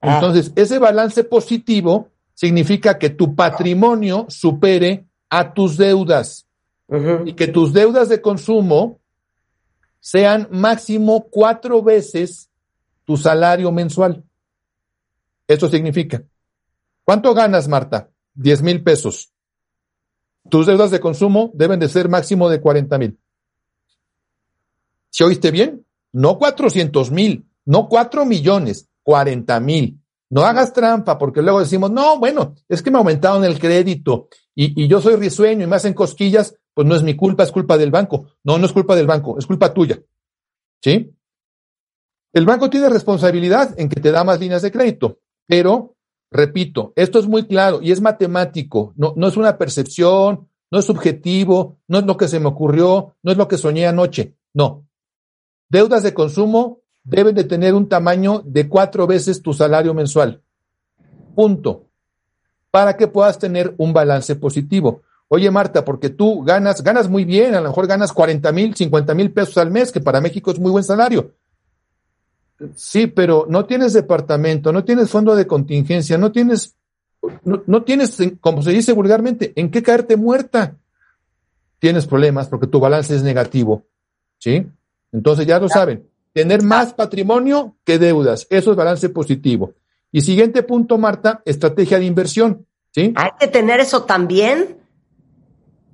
Ah. 0.00 0.14
Entonces, 0.14 0.52
ese 0.56 0.78
balance 0.78 1.24
positivo 1.24 2.10
significa 2.34 2.98
que 2.98 3.10
tu 3.10 3.34
patrimonio 3.34 4.26
supere 4.28 5.06
a 5.28 5.52
tus 5.52 5.76
deudas 5.76 6.46
Y 7.24 7.34
que 7.34 7.46
tus 7.46 7.72
deudas 7.72 8.08
de 8.08 8.20
consumo 8.20 9.00
sean 10.00 10.48
máximo 10.50 11.28
cuatro 11.30 11.82
veces 11.82 12.50
tu 13.04 13.16
salario 13.16 13.70
mensual. 13.70 14.24
Eso 15.46 15.68
significa. 15.68 16.22
¿Cuánto 17.04 17.34
ganas, 17.34 17.68
Marta? 17.68 18.10
Diez 18.34 18.62
mil 18.62 18.82
pesos. 18.82 19.32
Tus 20.48 20.66
deudas 20.66 20.90
de 20.90 21.00
consumo 21.00 21.50
deben 21.54 21.78
de 21.78 21.88
ser 21.88 22.08
máximo 22.08 22.48
de 22.48 22.60
cuarenta 22.60 22.98
mil. 22.98 23.18
¿Se 25.10 25.24
oíste 25.24 25.50
bien? 25.50 25.84
No 26.12 26.38
cuatrocientos 26.38 27.10
mil, 27.10 27.46
no 27.64 27.88
cuatro 27.88 28.24
millones, 28.24 28.88
cuarenta 29.02 29.60
mil. 29.60 30.00
No 30.28 30.42
hagas 30.42 30.72
trampa 30.72 31.18
porque 31.18 31.42
luego 31.42 31.60
decimos, 31.60 31.90
no, 31.90 32.18
bueno, 32.18 32.54
es 32.68 32.82
que 32.82 32.90
me 32.90 32.98
aumentaron 32.98 33.44
el 33.44 33.58
crédito 33.58 34.28
y, 34.54 34.84
y 34.84 34.88
yo 34.88 35.00
soy 35.00 35.16
risueño 35.16 35.64
y 35.64 35.66
me 35.66 35.76
hacen 35.76 35.94
cosquillas, 35.94 36.56
pues 36.74 36.86
no 36.86 36.94
es 36.94 37.02
mi 37.02 37.14
culpa, 37.14 37.42
es 37.42 37.52
culpa 37.52 37.76
del 37.76 37.90
banco. 37.90 38.26
No, 38.44 38.58
no 38.58 38.66
es 38.66 38.72
culpa 38.72 38.94
del 38.96 39.06
banco, 39.06 39.38
es 39.38 39.46
culpa 39.46 39.72
tuya. 39.72 40.00
¿Sí? 40.82 41.12
El 42.32 42.46
banco 42.46 42.70
tiene 42.70 42.88
responsabilidad 42.88 43.74
en 43.78 43.88
que 43.88 44.00
te 44.00 44.12
da 44.12 44.22
más 44.22 44.38
líneas 44.38 44.62
de 44.62 44.70
crédito, 44.70 45.18
pero, 45.46 45.96
repito, 46.30 46.92
esto 46.94 47.18
es 47.18 47.26
muy 47.26 47.46
claro 47.46 47.80
y 47.82 47.90
es 47.90 48.00
matemático, 48.00 48.92
no, 48.96 49.14
no 49.16 49.26
es 49.26 49.36
una 49.36 49.58
percepción, 49.58 50.48
no 50.70 50.78
es 50.78 50.84
subjetivo, 50.84 51.78
no 51.88 51.98
es 51.98 52.04
lo 52.04 52.16
que 52.16 52.28
se 52.28 52.38
me 52.38 52.46
ocurrió, 52.46 53.16
no 53.22 53.32
es 53.32 53.36
lo 53.36 53.48
que 53.48 53.58
soñé 53.58 53.86
anoche, 53.86 54.36
no. 54.54 54.86
Deudas 55.68 56.04
de 56.04 56.14
consumo 56.14 56.80
deben 57.02 57.34
de 57.34 57.44
tener 57.44 57.74
un 57.74 57.88
tamaño 57.88 58.42
de 58.44 58.68
cuatro 58.68 59.06
veces 59.06 59.42
tu 59.42 59.52
salario 59.52 59.94
mensual. 59.94 60.42
Punto. 61.34 61.86
Para 62.70 62.96
que 62.96 63.08
puedas 63.08 63.38
tener 63.38 63.74
un 63.78 63.92
balance 63.92 64.36
positivo. 64.36 65.02
Oye, 65.32 65.48
Marta, 65.48 65.84
porque 65.84 66.10
tú 66.10 66.42
ganas, 66.42 66.82
ganas 66.82 67.08
muy 67.08 67.24
bien, 67.24 67.54
a 67.54 67.60
lo 67.60 67.68
mejor 67.68 67.86
ganas 67.86 68.12
40 68.12 68.50
mil, 68.50 68.74
50 68.74 69.14
mil 69.14 69.30
pesos 69.30 69.56
al 69.58 69.70
mes, 69.70 69.92
que 69.92 70.00
para 70.00 70.20
México 70.20 70.50
es 70.50 70.58
muy 70.58 70.72
buen 70.72 70.82
salario. 70.82 71.34
Sí, 72.74 73.06
pero 73.06 73.46
no 73.48 73.64
tienes 73.64 73.92
departamento, 73.92 74.72
no 74.72 74.82
tienes 74.82 75.08
fondo 75.08 75.36
de 75.36 75.46
contingencia, 75.46 76.18
no 76.18 76.32
tienes, 76.32 76.74
no, 77.44 77.62
no 77.64 77.84
tienes, 77.84 78.18
como 78.40 78.60
se 78.62 78.72
dice 78.72 78.92
vulgarmente, 78.92 79.52
en 79.54 79.70
qué 79.70 79.84
caerte 79.84 80.16
muerta. 80.16 80.76
Tienes 81.78 82.06
problemas 82.06 82.48
porque 82.48 82.66
tu 82.66 82.80
balance 82.80 83.14
es 83.14 83.22
negativo. 83.22 83.84
¿Sí? 84.38 84.66
Entonces 85.12 85.46
ya 85.46 85.60
lo 85.60 85.68
saben. 85.68 86.08
Tener 86.32 86.64
más 86.64 86.92
patrimonio 86.92 87.76
que 87.84 88.00
deudas. 88.00 88.48
Eso 88.50 88.72
es 88.72 88.76
balance 88.76 89.08
positivo. 89.10 89.74
Y 90.10 90.22
siguiente 90.22 90.64
punto, 90.64 90.98
Marta, 90.98 91.40
estrategia 91.44 92.00
de 92.00 92.06
inversión. 92.06 92.66
¿Sí? 92.90 93.12
Hay 93.14 93.30
que 93.38 93.46
tener 93.46 93.78
eso 93.78 94.02
también. 94.02 94.79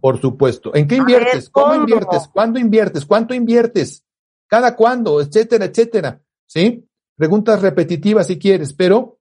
Por 0.00 0.20
supuesto. 0.20 0.74
¿En 0.74 0.86
qué 0.86 0.96
inviertes? 0.96 1.50
¿Cómo 1.50 1.66
¿cómo? 1.66 1.80
inviertes? 1.80 2.28
¿Cuándo 2.32 2.58
inviertes? 2.58 3.06
¿Cuánto 3.06 3.34
inviertes? 3.34 4.04
¿Cada 4.46 4.76
cuándo? 4.76 5.20
Etcétera, 5.20 5.64
etcétera. 5.64 6.20
¿Sí? 6.46 6.88
Preguntas 7.16 7.62
repetitivas 7.62 8.26
si 8.26 8.38
quieres, 8.38 8.72
pero 8.72 9.18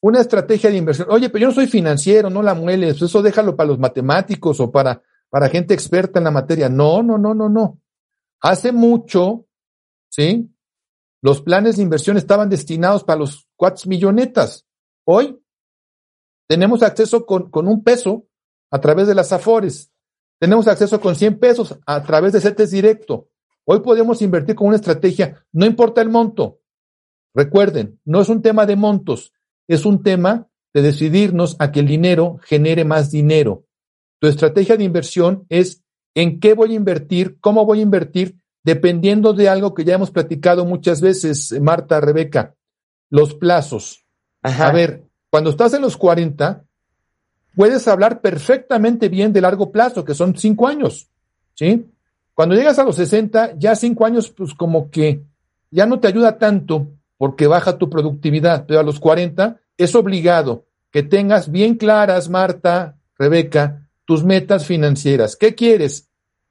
una 0.00 0.20
estrategia 0.20 0.70
de 0.70 0.76
inversión. 0.76 1.08
Oye, 1.10 1.30
pero 1.30 1.42
yo 1.42 1.48
no 1.48 1.54
soy 1.54 1.66
financiero, 1.66 2.28
no 2.30 2.42
la 2.42 2.54
mueles. 2.54 3.00
Eso 3.00 3.22
déjalo 3.22 3.56
para 3.56 3.68
los 3.68 3.78
matemáticos 3.78 4.60
o 4.60 4.70
para, 4.70 5.02
para 5.30 5.48
gente 5.48 5.74
experta 5.74 6.18
en 6.18 6.24
la 6.24 6.30
materia. 6.30 6.68
No, 6.68 7.02
no, 7.02 7.16
no, 7.16 7.34
no, 7.34 7.48
no. 7.48 7.80
Hace 8.40 8.72
mucho, 8.72 9.46
¿sí? 10.10 10.50
Los 11.22 11.40
planes 11.40 11.76
de 11.76 11.82
inversión 11.82 12.18
estaban 12.18 12.50
destinados 12.50 13.02
para 13.02 13.20
los 13.20 13.48
cuates 13.56 13.86
millonetas. 13.86 14.66
Hoy 15.04 15.40
tenemos 16.46 16.82
acceso 16.82 17.24
con, 17.24 17.50
con 17.50 17.66
un 17.66 17.82
peso 17.82 18.26
a 18.70 18.80
través 18.80 19.06
de 19.06 19.14
las 19.14 19.32
Afores. 19.32 19.92
Tenemos 20.40 20.66
acceso 20.68 21.00
con 21.00 21.14
100 21.14 21.38
pesos 21.38 21.78
a 21.86 22.02
través 22.02 22.32
de 22.32 22.40
CETES 22.40 22.70
Directo. 22.70 23.28
Hoy 23.64 23.80
podemos 23.80 24.20
invertir 24.20 24.54
con 24.54 24.68
una 24.68 24.76
estrategia, 24.76 25.44
no 25.52 25.64
importa 25.64 26.02
el 26.02 26.10
monto. 26.10 26.60
Recuerden, 27.34 28.00
no 28.04 28.20
es 28.20 28.28
un 28.28 28.42
tema 28.42 28.66
de 28.66 28.76
montos, 28.76 29.32
es 29.68 29.86
un 29.86 30.02
tema 30.02 30.48
de 30.74 30.82
decidirnos 30.82 31.56
a 31.58 31.72
que 31.72 31.80
el 31.80 31.86
dinero 31.86 32.38
genere 32.42 32.84
más 32.84 33.10
dinero. 33.10 33.64
Tu 34.20 34.28
estrategia 34.28 34.76
de 34.76 34.84
inversión 34.84 35.46
es 35.48 35.82
en 36.14 36.40
qué 36.40 36.54
voy 36.54 36.72
a 36.72 36.76
invertir, 36.76 37.38
cómo 37.40 37.64
voy 37.64 37.80
a 37.80 37.82
invertir, 37.82 38.36
dependiendo 38.64 39.32
de 39.32 39.48
algo 39.48 39.74
que 39.74 39.84
ya 39.84 39.94
hemos 39.94 40.10
platicado 40.10 40.64
muchas 40.64 41.00
veces, 41.00 41.58
Marta, 41.60 42.00
Rebeca, 42.00 42.54
los 43.10 43.34
plazos. 43.34 44.06
Ajá. 44.42 44.68
A 44.68 44.72
ver, 44.72 45.04
cuando 45.30 45.50
estás 45.50 45.74
en 45.74 45.82
los 45.82 45.96
40, 45.96 46.64
puedes 47.56 47.86
hablar 47.88 48.20
perfectamente 48.20 49.08
bien 49.08 49.32
de 49.32 49.40
largo 49.40 49.70
plazo, 49.70 50.04
que 50.04 50.14
son 50.14 50.36
cinco 50.36 50.66
años, 50.66 51.08
¿sí? 51.54 51.86
Cuando 52.34 52.54
llegas 52.54 52.78
a 52.78 52.84
los 52.84 52.96
60, 52.96 53.54
ya 53.58 53.76
cinco 53.76 54.06
años, 54.06 54.30
pues 54.30 54.54
como 54.54 54.90
que 54.90 55.22
ya 55.70 55.86
no 55.86 56.00
te 56.00 56.08
ayuda 56.08 56.38
tanto 56.38 56.88
porque 57.16 57.46
baja 57.46 57.78
tu 57.78 57.88
productividad, 57.88 58.66
pero 58.66 58.80
a 58.80 58.82
los 58.82 58.98
40 58.98 59.60
es 59.76 59.94
obligado 59.94 60.66
que 60.90 61.02
tengas 61.02 61.50
bien 61.50 61.76
claras, 61.76 62.28
Marta, 62.28 62.96
Rebeca, 63.18 63.88
tus 64.04 64.24
metas 64.24 64.66
financieras. 64.66 65.36
¿Qué 65.36 65.54
quieres? 65.54 66.08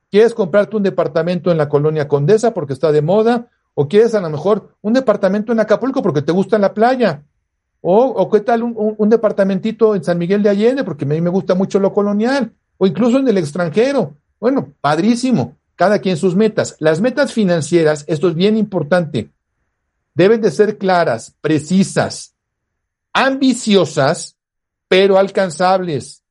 ¿Quieres 0.09 0.33
comprarte 0.33 0.75
un 0.75 0.83
departamento 0.83 1.51
en 1.51 1.57
la 1.57 1.69
colonia 1.69 2.07
Condesa 2.07 2.53
porque 2.53 2.73
está 2.73 2.91
de 2.91 3.01
moda? 3.01 3.47
¿O 3.73 3.87
quieres 3.87 4.13
a 4.15 4.21
lo 4.21 4.29
mejor 4.29 4.75
un 4.81 4.93
departamento 4.93 5.51
en 5.51 5.59
Acapulco 5.59 6.01
porque 6.01 6.21
te 6.21 6.31
gusta 6.31 6.59
la 6.59 6.73
playa? 6.73 7.23
O, 7.85 8.05
o 8.05 8.29
qué 8.31 8.39
tal 8.39 8.63
un, 8.63 8.73
un, 8.77 8.95
un, 8.97 9.09
departamentito 9.09 9.93
en 9.93 10.05
San 10.05 10.17
Miguel 10.17 10.41
de 10.41 10.49
Allende, 10.49 10.85
porque 10.85 11.03
a 11.03 11.07
mí 11.09 11.19
me 11.19 11.29
gusta 11.29 11.53
mucho 11.53 11.79
lo 11.79 11.93
colonial, 11.93 12.53
o 12.77 12.87
incluso 12.87 13.19
en 13.19 13.27
el 13.27 13.37
extranjero. 13.37 14.15
Bueno, 14.39 14.73
padrísimo. 14.79 15.57
Cada 15.75 15.99
quien 15.99 16.15
sus 16.15 16.33
metas. 16.35 16.77
Las 16.79 17.01
metas 17.01 17.33
financieras, 17.33 18.05
esto 18.07 18.29
es 18.29 18.35
bien 18.35 18.55
importante, 18.55 19.29
deben 20.13 20.39
de 20.39 20.51
ser 20.51 20.77
claras, 20.77 21.35
precisas, 21.41 22.35
ambiciosas, 23.11 24.37
pero 24.87 25.17
alcanzables. 25.17 26.23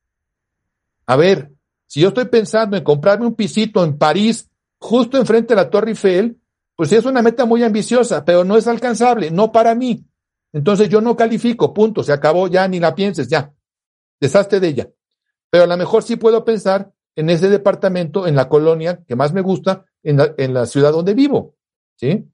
A 1.07 1.17
ver, 1.17 1.51
si 1.87 2.01
yo 2.01 2.09
estoy 2.09 2.27
pensando 2.27 2.77
en 2.77 2.85
comprarme 2.85 3.27
un 3.27 3.35
pisito 3.35 3.85
en 3.85 3.99
París, 3.99 4.49
justo 4.79 5.19
enfrente 5.19 5.55
de 5.55 5.61
la 5.61 5.69
Torre 5.69 5.91
Eiffel, 5.91 6.39
pues 6.77 6.93
es 6.93 7.05
una 7.05 7.21
meta 7.21 7.45
muy 7.45 7.63
ambiciosa, 7.63 8.25
pero 8.25 8.45
no 8.45 8.57
es 8.57 8.67
alcanzable, 8.67 9.31
no 9.31 9.53
para 9.53 9.75
mí. 9.75 10.05
Entonces 10.53 10.89
yo 10.89 11.01
no 11.01 11.17
califico, 11.17 11.73
punto, 11.73 12.03
se 12.03 12.13
acabó, 12.13 12.49
ya 12.49 12.69
ni 12.69 12.79
la 12.79 12.95
pienses, 12.95 13.29
ya. 13.29 13.53
Deshazte 14.21 14.61
de 14.61 14.69
ella. 14.69 14.91
Pero 15.51 15.65
a 15.65 15.67
lo 15.67 15.77
mejor 15.77 16.03
sí 16.03 16.17
puedo 16.17 16.45
pensar 16.45 16.93
en 17.17 17.31
ese 17.31 17.49
departamento, 17.49 18.27
en 18.27 18.37
la 18.37 18.49
colonia 18.49 19.03
que 19.07 19.17
más 19.17 19.33
me 19.33 19.41
gusta, 19.41 19.85
en 20.03 20.19
la, 20.19 20.35
en 20.37 20.55
la 20.55 20.67
ciudad 20.67 20.93
donde 20.93 21.15
vivo. 21.15 21.57
¿Sí? 21.97 22.27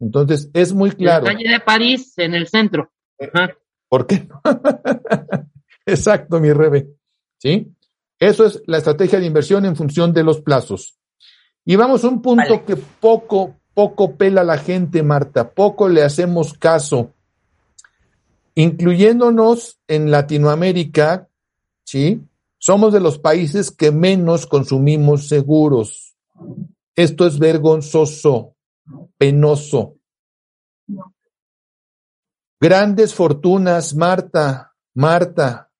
Entonces 0.00 0.50
es 0.52 0.72
muy 0.72 0.90
claro. 0.90 1.26
En 1.26 1.32
la 1.32 1.38
calle 1.38 1.50
de 1.50 1.60
París, 1.60 2.14
en 2.18 2.34
el 2.34 2.48
centro. 2.48 2.92
Ajá. 3.20 3.56
¿Por 3.88 4.06
qué? 4.06 4.28
Exacto, 5.86 6.40
mi 6.40 6.52
Rebe. 6.52 6.88
¿Sí? 7.38 7.72
Eso 8.18 8.46
es 8.46 8.62
la 8.66 8.78
estrategia 8.78 9.18
de 9.18 9.26
inversión 9.26 9.64
en 9.64 9.76
función 9.76 10.12
de 10.12 10.22
los 10.22 10.40
plazos. 10.40 10.98
Y 11.64 11.76
vamos 11.76 12.04
a 12.04 12.08
un 12.08 12.22
punto 12.22 12.42
vale. 12.48 12.64
que 12.64 12.76
poco, 12.76 13.56
poco 13.74 14.16
pela 14.16 14.42
la 14.44 14.58
gente, 14.58 15.02
Marta, 15.02 15.50
poco 15.50 15.88
le 15.88 16.02
hacemos 16.02 16.54
caso 16.54 17.14
incluyéndonos 18.54 19.80
en 19.88 20.10
Latinoamérica, 20.10 21.28
¿sí? 21.84 22.20
Somos 22.58 22.92
de 22.92 23.00
los 23.00 23.18
países 23.18 23.70
que 23.70 23.90
menos 23.90 24.46
consumimos 24.46 25.28
seguros. 25.28 26.14
Esto 26.94 27.26
es 27.26 27.38
vergonzoso, 27.38 28.54
penoso. 29.18 29.96
Grandes 32.60 33.14
fortunas, 33.14 33.94
Marta, 33.94 34.74
Marta, 34.94 35.70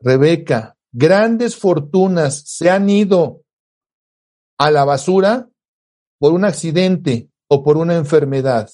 Rebeca, 0.00 0.76
grandes 0.90 1.56
fortunas 1.56 2.42
se 2.46 2.70
han 2.70 2.90
ido 2.90 3.44
a 4.58 4.70
la 4.70 4.84
basura 4.84 5.48
por 6.18 6.32
un 6.32 6.44
accidente 6.44 7.28
o 7.46 7.62
por 7.62 7.76
una 7.76 7.96
enfermedad. 7.96 8.68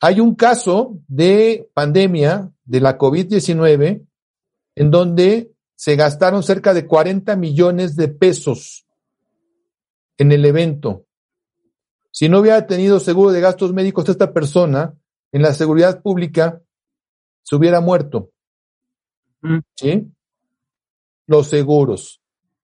Hay 0.00 0.20
un 0.20 0.34
caso 0.34 0.98
de 1.08 1.70
pandemia 1.74 2.52
de 2.64 2.80
la 2.80 2.98
COVID-19 2.98 4.06
en 4.76 4.90
donde 4.90 5.52
se 5.76 5.96
gastaron 5.96 6.42
cerca 6.42 6.74
de 6.74 6.86
40 6.86 7.36
millones 7.36 7.96
de 7.96 8.08
pesos 8.08 8.86
en 10.18 10.32
el 10.32 10.44
evento. 10.44 11.06
Si 12.10 12.28
no 12.28 12.40
hubiera 12.40 12.66
tenido 12.66 13.00
seguro 13.00 13.32
de 13.32 13.40
gastos 13.40 13.72
médicos 13.72 14.08
esta 14.08 14.32
persona, 14.32 14.94
en 15.32 15.42
la 15.42 15.52
seguridad 15.52 16.00
pública 16.00 16.62
se 17.42 17.56
hubiera 17.56 17.80
muerto. 17.80 18.30
Mm. 19.42 19.58
¿Sí? 19.74 20.12
Los 21.26 21.48
seguros. 21.48 22.20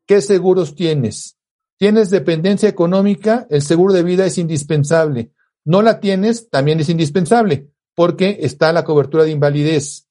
¿Qué 0.06 0.20
seguros 0.20 0.74
tienes? 0.74 1.36
¿Tienes 1.76 2.10
dependencia 2.10 2.68
económica? 2.68 3.46
El 3.50 3.62
seguro 3.62 3.92
de 3.92 4.02
vida 4.02 4.24
es 4.26 4.38
indispensable. 4.38 5.32
No 5.64 5.82
la 5.82 6.00
tienes, 6.00 6.48
también 6.50 6.80
es 6.80 6.88
indispensable, 6.88 7.70
porque 7.94 8.38
está 8.40 8.72
la 8.72 8.84
cobertura 8.84 9.24
de 9.24 9.30
invalidez, 9.30 10.08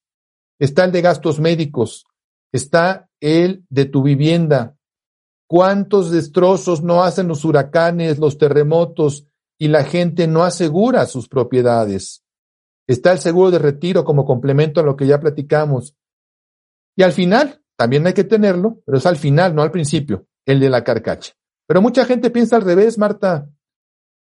está 0.60 0.86
el 0.86 0.92
de 0.92 1.02
gastos 1.02 1.40
médicos, 1.40 2.06
está 2.52 3.10
el 3.20 3.66
de 3.70 3.86
tu 3.86 4.04
vivienda. 4.04 4.76
¿Cuántos 5.48 6.12
destrozos 6.12 6.84
no 6.84 7.04
hacen 7.04 7.28
los 7.28 7.44
huracanes, 7.44 8.20
los 8.20 8.38
terremotos 8.38 9.26
y 9.58 9.70
la 9.70 9.84
gente 9.84 10.28
no 10.28 10.44
asegura 10.44 11.06
sus 11.08 11.28
propiedades? 11.28 12.24
Está 12.88 13.12
el 13.12 13.20
seguro 13.20 13.52
de 13.52 13.60
retiro 13.60 14.04
como 14.04 14.26
complemento 14.26 14.80
a 14.80 14.84
lo 14.84 14.96
que 14.96 15.08
ya 15.08 15.20
platicamos. 15.20 15.96
Y 16.96 17.04
al 17.04 17.14
final, 17.14 17.64
también 17.76 18.06
hay 18.06 18.14
que 18.14 18.24
tenerlo, 18.24 18.82
pero 18.86 18.98
es 18.98 19.06
al 19.06 19.16
final, 19.16 19.56
no 19.56 19.62
al 19.62 19.72
principio, 19.72 20.28
el 20.46 20.60
de 20.60 20.70
la 20.70 20.84
carcacha. 20.84 21.34
Pero 21.68 21.82
mucha 21.82 22.06
gente 22.06 22.30
piensa 22.30 22.56
al 22.56 22.64
revés, 22.64 22.98
Marta, 22.98 23.48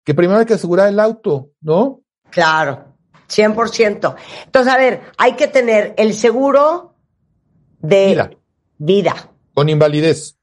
que 0.04 0.14
primero 0.14 0.40
hay 0.40 0.46
que 0.46 0.54
asegurar 0.54 0.88
el 0.88 1.00
auto, 1.00 1.50
¿no? 1.60 2.00
Claro, 2.30 2.94
100%. 3.28 4.16
Entonces, 4.44 4.72
a 4.72 4.76
ver, 4.76 5.02
hay 5.18 5.34
que 5.34 5.48
tener 5.48 5.94
el 5.96 6.14
seguro 6.14 6.94
de 7.78 8.08
Vida. 8.08 8.30
vida, 8.78 9.30
Con 9.54 9.68
invalidez, 9.68 10.36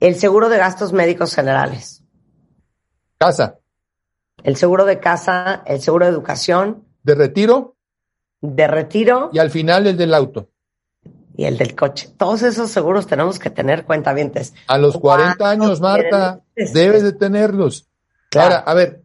el 0.00 0.14
seguro 0.16 0.48
de 0.48 0.58
gastos 0.58 0.92
médicos 0.92 1.34
generales, 1.34 2.02
casa, 3.18 3.58
el 4.42 4.56
seguro 4.56 4.84
de 4.84 5.00
casa, 5.00 5.62
el 5.66 5.80
seguro 5.80 6.06
de 6.06 6.12
educación, 6.12 6.84
de 7.02 7.14
retiro 7.14 7.74
de 8.40 8.68
retiro 8.68 9.30
y 9.32 9.38
al 9.40 9.50
final 9.50 9.86
el 9.88 9.96
del 9.96 10.14
auto. 10.14 10.48
y 11.36 11.44
el 11.44 11.56
del 11.58 11.74
coche. 11.74 12.08
Todos 12.16 12.42
esos 12.42 12.70
seguros 12.70 13.06
tenemos 13.06 13.38
que 13.38 13.50
tener 13.50 13.84
cuentavientes. 13.84 14.54
A 14.68 14.78
los 14.78 14.96
40 14.98 15.50
años, 15.50 15.78
¿Cuántos 15.78 15.80
Marta, 15.80 16.40
debes 16.54 17.02
de 17.02 17.12
tenerlos. 17.12 17.88
Claro. 18.30 18.56
Ahora, 18.56 18.64
a 18.64 18.74
ver, 18.74 19.02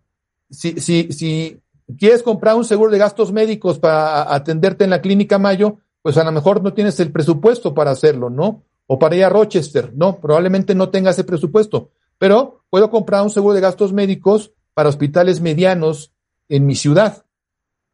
si, 0.50 0.80
si, 0.80 1.12
si 1.12 1.62
quieres 1.98 2.24
comprar 2.24 2.56
un 2.56 2.66
seguro 2.66 2.92
de 2.92 2.98
gastos 2.98 3.32
médicos 3.32 3.80
para 3.80 4.34
atenderte 4.34 4.84
en 4.84 4.90
la 4.90 5.02
clínica 5.02 5.40
Mayo, 5.40 5.80
pues 6.02 6.18
a 6.18 6.24
lo 6.24 6.32
mejor 6.32 6.62
no 6.62 6.74
tienes 6.74 7.00
el 7.00 7.12
presupuesto 7.12 7.74
para 7.74 7.92
hacerlo, 7.92 8.30
¿no? 8.30 8.64
O 8.88 9.00
para 9.00 9.16
ir 9.16 9.24
a 9.24 9.30
Rochester, 9.30 9.94
no, 9.96 10.20
probablemente 10.20 10.76
no 10.76 10.90
tengas 10.90 11.16
ese 11.16 11.24
presupuesto. 11.24 11.92
Pero 12.18 12.64
puedo 12.70 12.90
comprar 12.90 13.24
un 13.24 13.30
seguro 13.30 13.54
de 13.54 13.62
gastos 13.62 13.94
médicos 13.94 14.52
para 14.74 14.90
hospitales 14.90 15.42
medianos 15.42 16.14
en 16.50 16.66
mi 16.66 16.76
ciudad, 16.76 17.26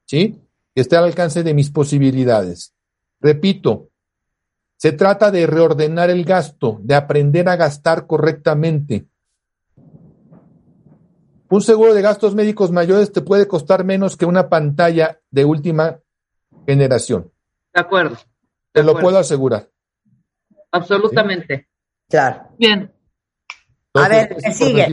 ¿sí? 0.06 0.42
Que 0.74 0.82
esté 0.82 0.98
al 0.98 1.06
alcance 1.06 1.44
de 1.44 1.54
mis 1.54 1.70
posibilidades. 1.70 2.74
Repito, 3.22 3.90
se 4.78 4.92
trata 4.94 5.30
de 5.30 5.46
reordenar 5.46 6.10
el 6.10 6.24
gasto, 6.24 6.80
de 6.82 6.96
aprender 6.96 7.50
a 7.50 7.58
gastar 7.58 8.08
correctamente. 8.08 9.09
Un 11.50 11.62
seguro 11.62 11.94
de 11.94 12.02
gastos 12.02 12.36
médicos 12.36 12.72
mayores 12.72 13.12
te 13.12 13.22
puede 13.22 13.48
costar 13.48 13.84
menos 13.84 14.16
que 14.16 14.26
una 14.26 14.50
pantalla 14.50 15.20
de 15.32 15.46
última 15.46 16.00
generación. 16.68 17.32
De 17.74 17.82
acuerdo. 17.82 18.18
Te 18.72 18.84
lo 18.84 19.00
puedo 19.00 19.18
asegurar. 19.18 19.70
Absolutamente. 20.72 21.68
Claro. 22.08 22.50
Bien. 22.58 22.92
A 23.96 24.08
ver, 24.08 24.38
¿qué 24.38 24.52
sigue? 24.54 24.88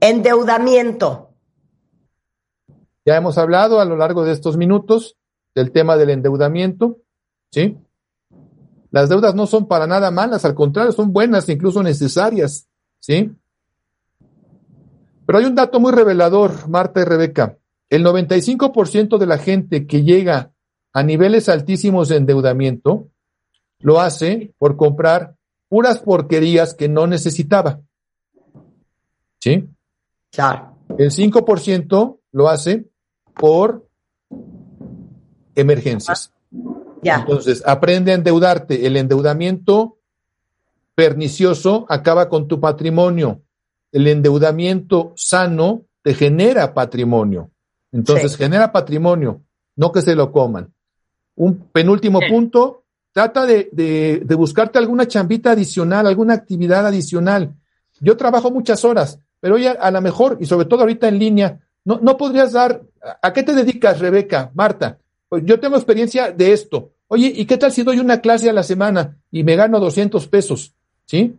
Endeudamiento. 0.00 1.34
Ya 3.04 3.16
hemos 3.16 3.36
hablado 3.36 3.78
a 3.78 3.84
lo 3.84 3.96
largo 3.96 4.24
de 4.24 4.32
estos 4.32 4.56
minutos 4.56 5.16
del 5.54 5.72
tema 5.72 5.96
del 5.96 6.10
endeudamiento, 6.10 7.02
¿sí? 7.52 7.78
Las 8.90 9.08
deudas 9.08 9.34
no 9.34 9.46
son 9.46 9.68
para 9.68 9.86
nada 9.86 10.10
malas, 10.10 10.44
al 10.44 10.54
contrario, 10.54 10.92
son 10.92 11.12
buenas, 11.12 11.48
incluso 11.48 11.82
necesarias, 11.82 12.68
¿sí? 12.98 13.30
Pero 15.26 15.38
hay 15.38 15.44
un 15.44 15.54
dato 15.54 15.80
muy 15.80 15.92
revelador, 15.92 16.68
Marta 16.68 17.00
y 17.00 17.04
Rebeca. 17.04 17.58
El 17.90 18.04
95% 18.04 19.18
de 19.18 19.26
la 19.26 19.38
gente 19.38 19.86
que 19.86 20.02
llega 20.02 20.52
a 20.92 21.02
niveles 21.02 21.48
altísimos 21.48 22.08
de 22.08 22.16
endeudamiento 22.16 23.08
lo 23.80 24.00
hace 24.00 24.54
por 24.58 24.76
comprar 24.76 25.36
puras 25.68 25.98
porquerías 25.98 26.74
que 26.74 26.88
no 26.88 27.06
necesitaba. 27.06 27.80
¿Sí? 29.40 29.68
Claro. 30.30 30.76
El 30.96 31.10
5% 31.10 32.18
lo 32.32 32.48
hace 32.48 32.86
por 33.34 33.86
emergencias. 35.54 36.32
Ya. 37.02 37.16
Entonces, 37.16 37.62
aprende 37.66 38.12
a 38.12 38.14
endeudarte. 38.14 38.86
El 38.86 38.96
endeudamiento 38.96 39.98
pernicioso 40.94 41.86
acaba 41.88 42.28
con 42.28 42.48
tu 42.48 42.60
patrimonio. 42.60 43.42
El 43.96 44.06
endeudamiento 44.08 45.12
sano 45.16 45.82
te 46.02 46.12
genera 46.12 46.74
patrimonio. 46.74 47.50
Entonces, 47.92 48.32
Sí. 48.32 48.38
genera 48.38 48.70
patrimonio, 48.70 49.40
no 49.76 49.90
que 49.90 50.02
se 50.02 50.14
lo 50.14 50.30
coman. 50.32 50.74
Un 51.36 51.68
penúltimo 51.72 52.20
Sí. 52.20 52.26
punto, 52.30 52.84
trata 53.12 53.46
de, 53.46 53.70
de- 53.72 54.20
de 54.22 54.34
buscarte 54.34 54.78
alguna 54.78 55.08
chambita 55.08 55.52
adicional, 55.52 56.06
alguna 56.06 56.34
actividad 56.34 56.86
adicional. 56.86 57.54
Yo 58.00 58.18
trabajo 58.18 58.50
muchas 58.50 58.84
horas, 58.84 59.18
pero 59.40 59.56
ya 59.56 59.70
a 59.72 59.90
lo 59.90 60.02
mejor, 60.02 60.36
y 60.40 60.44
sobre 60.44 60.66
todo 60.66 60.80
ahorita 60.82 61.08
en 61.08 61.18
línea, 61.18 61.60
no, 61.86 61.98
no 62.02 62.18
podrías 62.18 62.52
dar, 62.52 62.82
¿a- 63.02 63.28
¿a 63.28 63.32
qué 63.32 63.42
te 63.42 63.54
dedicas, 63.54 63.98
Rebeca, 63.98 64.50
Marta? 64.54 64.98
Pues 65.30 65.42
yo 65.46 65.58
tengo 65.58 65.76
experiencia 65.76 66.30
de 66.32 66.52
esto. 66.52 66.90
Oye, 67.08 67.32
¿y 67.34 67.46
qué 67.46 67.56
tal 67.56 67.72
si 67.72 67.82
doy 67.82 67.98
una 67.98 68.20
clase 68.20 68.50
a 68.50 68.52
la 68.52 68.62
semana 68.62 69.16
y 69.30 69.42
me 69.42 69.56
gano 69.56 69.80
200 69.80 70.26
pesos? 70.28 70.74
¿Sí? 71.06 71.34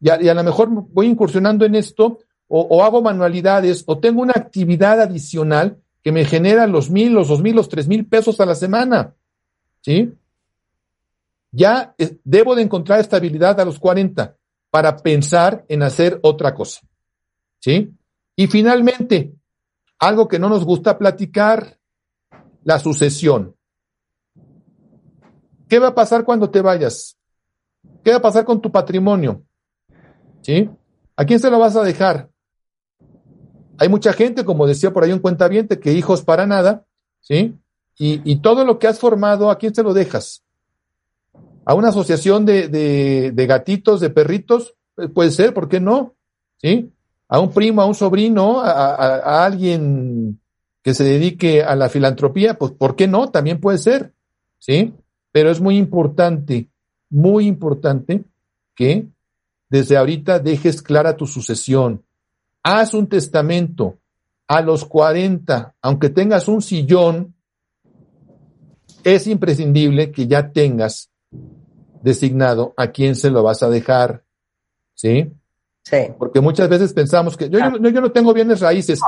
Y 0.00 0.08
a, 0.08 0.34
lo 0.34 0.42
mejor 0.42 0.68
voy 0.70 1.06
incursionando 1.06 1.64
en 1.64 1.74
esto, 1.74 2.18
o, 2.48 2.60
o 2.62 2.82
hago 2.82 3.02
manualidades, 3.02 3.84
o 3.86 3.98
tengo 3.98 4.22
una 4.22 4.32
actividad 4.34 5.00
adicional 5.00 5.78
que 6.02 6.12
me 6.12 6.24
genera 6.24 6.66
los 6.66 6.90
mil, 6.90 7.12
los 7.12 7.28
dos 7.28 7.42
mil, 7.42 7.54
los 7.54 7.68
tres 7.68 7.86
mil 7.86 8.06
pesos 8.06 8.40
a 8.40 8.46
la 8.46 8.54
semana. 8.54 9.14
¿Sí? 9.82 10.12
Ya 11.52 11.94
eh, 11.98 12.18
debo 12.24 12.54
de 12.54 12.62
encontrar 12.62 13.00
estabilidad 13.00 13.60
a 13.60 13.64
los 13.64 13.78
40 13.78 14.36
para 14.70 14.96
pensar 14.96 15.64
en 15.68 15.82
hacer 15.82 16.18
otra 16.22 16.54
cosa. 16.54 16.80
¿Sí? 17.58 17.92
Y 18.36 18.46
finalmente, 18.46 19.34
algo 19.98 20.28
que 20.28 20.38
no 20.38 20.48
nos 20.48 20.64
gusta 20.64 20.96
platicar, 20.96 21.78
la 22.64 22.78
sucesión. 22.78 23.54
¿Qué 25.68 25.78
va 25.78 25.88
a 25.88 25.94
pasar 25.94 26.24
cuando 26.24 26.50
te 26.50 26.60
vayas? 26.60 27.16
¿Qué 28.02 28.10
va 28.10 28.18
a 28.18 28.22
pasar 28.22 28.44
con 28.44 28.60
tu 28.60 28.70
patrimonio? 28.70 29.42
¿Sí? 30.42 30.68
¿A 31.16 31.24
quién 31.24 31.38
se 31.40 31.50
lo 31.50 31.58
vas 31.58 31.76
a 31.76 31.82
dejar? 31.82 32.30
Hay 33.78 33.88
mucha 33.88 34.12
gente, 34.12 34.44
como 34.44 34.66
decía 34.66 34.92
por 34.92 35.04
ahí 35.04 35.12
un 35.12 35.18
cuentaviente, 35.20 35.78
que 35.80 35.92
hijos 35.92 36.22
para 36.22 36.46
nada, 36.46 36.84
¿sí? 37.20 37.56
Y, 37.98 38.20
y 38.30 38.36
todo 38.36 38.64
lo 38.64 38.78
que 38.78 38.86
has 38.86 38.98
formado, 38.98 39.50
¿a 39.50 39.58
quién 39.58 39.74
se 39.74 39.82
lo 39.82 39.92
dejas? 39.94 40.42
¿A 41.64 41.74
una 41.74 41.88
asociación 41.88 42.46
de, 42.46 42.68
de, 42.68 43.46
gatitos, 43.46 44.00
de 44.00 44.10
perritos? 44.10 44.74
Eh, 44.96 45.08
Puede 45.08 45.30
ser, 45.30 45.54
¿por 45.54 45.68
qué 45.68 45.80
no? 45.80 46.14
¿Sí? 46.58 46.90
A 47.28 47.38
un 47.40 47.50
primo, 47.52 47.80
a 47.82 47.86
un 47.86 47.94
sobrino, 47.94 48.60
a, 48.60 48.70
a- 48.70 49.16
a 49.18 49.44
alguien 49.44 50.40
que 50.82 50.94
se 50.94 51.04
dedique 51.04 51.62
a 51.62 51.76
la 51.76 51.88
filantropía, 51.90 52.54
pues 52.58 52.72
¿por 52.72 52.96
qué 52.96 53.06
no? 53.06 53.30
También 53.30 53.60
puede 53.60 53.78
ser, 53.78 54.14
¿sí? 54.58 54.94
Pero 55.30 55.50
es 55.50 55.60
muy 55.60 55.76
importante, 55.76 56.70
muy 57.10 57.46
importante 57.46 58.24
que 58.74 59.06
desde 59.70 59.96
ahorita 59.96 60.38
dejes 60.40 60.82
clara 60.82 61.16
tu 61.16 61.26
sucesión. 61.26 62.04
Haz 62.62 62.92
un 62.92 63.08
testamento 63.08 63.96
a 64.48 64.60
los 64.60 64.84
40, 64.84 65.74
aunque 65.80 66.10
tengas 66.10 66.48
un 66.48 66.60
sillón, 66.60 67.34
es 69.04 69.26
imprescindible 69.26 70.10
que 70.12 70.26
ya 70.26 70.50
tengas 70.52 71.10
designado 72.02 72.74
a 72.76 72.88
quién 72.88 73.14
se 73.14 73.30
lo 73.30 73.42
vas 73.42 73.62
a 73.62 73.68
dejar, 73.70 74.24
¿sí? 74.94 75.32
Sí. 75.84 76.08
Porque 76.18 76.40
muchas 76.40 76.68
veces 76.68 76.92
pensamos 76.92 77.36
que 77.36 77.48
yo, 77.48 77.58
yo, 77.58 77.70
no- 77.70 77.88
yo 77.88 78.00
no 78.00 78.12
tengo 78.12 78.34
bienes 78.34 78.60
raíces. 78.60 79.00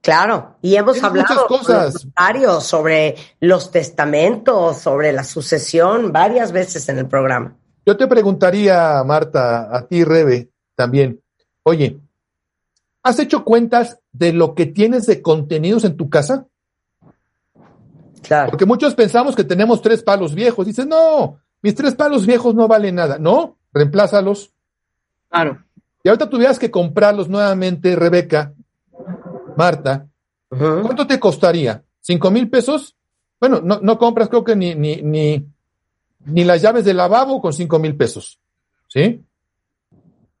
Claro, 0.00 0.56
y 0.62 0.76
hemos 0.76 0.94
Tienes 0.94 1.10
hablado 1.10 1.46
cosas. 1.48 2.06
los 2.40 2.64
sobre 2.64 3.16
los 3.40 3.70
testamentos, 3.70 4.78
sobre 4.78 5.12
la 5.12 5.24
sucesión 5.24 6.12
varias 6.12 6.52
veces 6.52 6.88
en 6.88 6.98
el 6.98 7.06
programa. 7.06 7.56
Yo 7.88 7.96
te 7.96 8.06
preguntaría, 8.06 9.02
Marta, 9.02 9.74
a 9.74 9.86
ti, 9.86 10.04
Rebe, 10.04 10.50
también, 10.74 11.22
oye, 11.62 11.98
¿has 13.02 13.18
hecho 13.18 13.46
cuentas 13.46 13.98
de 14.12 14.34
lo 14.34 14.54
que 14.54 14.66
tienes 14.66 15.06
de 15.06 15.22
contenidos 15.22 15.84
en 15.84 15.96
tu 15.96 16.10
casa? 16.10 16.46
Claro. 18.20 18.50
Porque 18.50 18.66
muchos 18.66 18.94
pensamos 18.94 19.34
que 19.34 19.42
tenemos 19.42 19.80
tres 19.80 20.02
palos 20.02 20.34
viejos. 20.34 20.66
Dices, 20.66 20.86
no, 20.86 21.38
mis 21.62 21.74
tres 21.74 21.94
palos 21.94 22.26
viejos 22.26 22.54
no 22.54 22.68
valen 22.68 22.96
nada. 22.96 23.18
No, 23.18 23.56
reemplázalos. 23.72 24.52
Claro. 25.30 25.64
Y 26.04 26.10
ahorita 26.10 26.28
tuvieras 26.28 26.58
que 26.58 26.70
comprarlos 26.70 27.30
nuevamente, 27.30 27.96
Rebeca, 27.96 28.52
Marta. 29.56 30.06
¿cuánto 30.50 31.06
te 31.06 31.18
costaría? 31.18 31.82
¿Cinco 32.02 32.30
mil 32.30 32.50
pesos? 32.50 32.94
Bueno, 33.40 33.62
no, 33.64 33.80
no 33.80 33.96
compras 33.96 34.28
creo 34.28 34.44
que 34.44 34.54
ni, 34.54 34.74
ni, 34.74 34.96
ni, 34.96 35.46
ni 36.24 36.44
las 36.44 36.62
llaves 36.62 36.84
del 36.84 36.96
lavabo 36.96 37.40
con 37.40 37.52
cinco 37.52 37.78
mil 37.78 37.96
pesos. 37.96 38.38
¿Sí? 38.88 39.22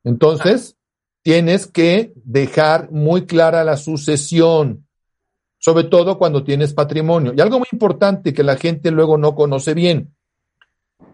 Entonces, 0.04 0.76
tienes 1.22 1.66
que 1.66 2.12
dejar 2.16 2.90
muy 2.90 3.26
clara 3.26 3.64
la 3.64 3.76
sucesión, 3.76 4.86
sobre 5.58 5.84
todo 5.84 6.18
cuando 6.18 6.44
tienes 6.44 6.72
patrimonio. 6.72 7.34
Y 7.36 7.40
algo 7.40 7.58
muy 7.58 7.68
importante 7.72 8.32
que 8.32 8.42
la 8.42 8.56
gente 8.56 8.90
luego 8.90 9.18
no 9.18 9.34
conoce 9.34 9.74
bien. 9.74 10.14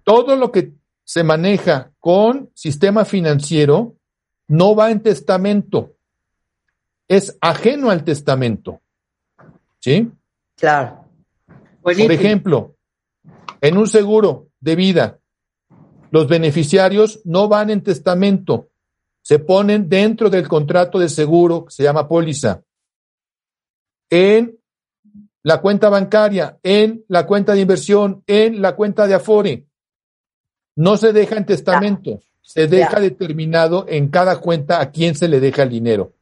Todo 0.05 0.37
lo 0.37 0.53
que 0.53 0.73
se 1.03 1.25
maneja 1.25 1.91
con 1.99 2.51
sistema 2.55 3.05
financiero 3.05 3.97
no 4.49 4.75
va 4.75 4.91
en 4.91 5.03
testamento. 5.03 5.95
Es 7.09 7.37
ajeno 7.41 7.91
al 7.91 8.05
testamento. 8.05 8.81
¿Sí? 9.81 10.11
Claro. 10.57 11.05
Por 11.83 12.13
ejemplo, 12.13 12.77
en 13.61 13.77
un 13.77 13.87
seguro 13.87 14.49
de 14.65 14.77
vida, 14.77 15.19
los 16.11 16.27
beneficiarios 16.27 17.21
no 17.25 17.49
van 17.49 17.71
en 17.71 17.83
testamento, 17.83 18.71
se 19.23 19.39
ponen 19.39 19.89
dentro 19.89 20.31
del 20.31 20.49
contrato 20.49 20.99
de 20.99 21.09
seguro 21.09 21.67
que 21.67 21.73
se 21.73 21.83
llama 21.83 22.09
póliza. 22.09 22.63
En 24.11 24.59
la 25.43 25.61
cuenta 25.61 25.89
bancaria, 25.91 26.59
en 26.63 27.05
la 27.09 27.27
cuenta 27.27 27.53
de 27.53 27.61
inversión, 27.61 28.23
en 28.27 28.63
la 28.63 28.75
cuenta 28.75 29.07
de 29.07 29.15
Afore. 29.15 29.67
No 30.77 30.97
se 30.97 31.13
deja 31.13 31.37
en 31.37 31.45
testamento, 31.47 32.21
se 32.41 32.67
deja 32.67 32.95
Ya. 32.95 33.01
determinado 33.01 33.85
en 33.89 34.09
cada 34.09 34.41
cuenta 34.41 34.81
a 34.81 34.91
quién 34.91 35.15
se 35.15 35.29
le 35.29 35.41
deja 35.41 35.63
el 35.63 35.71
dinero. 35.71 36.13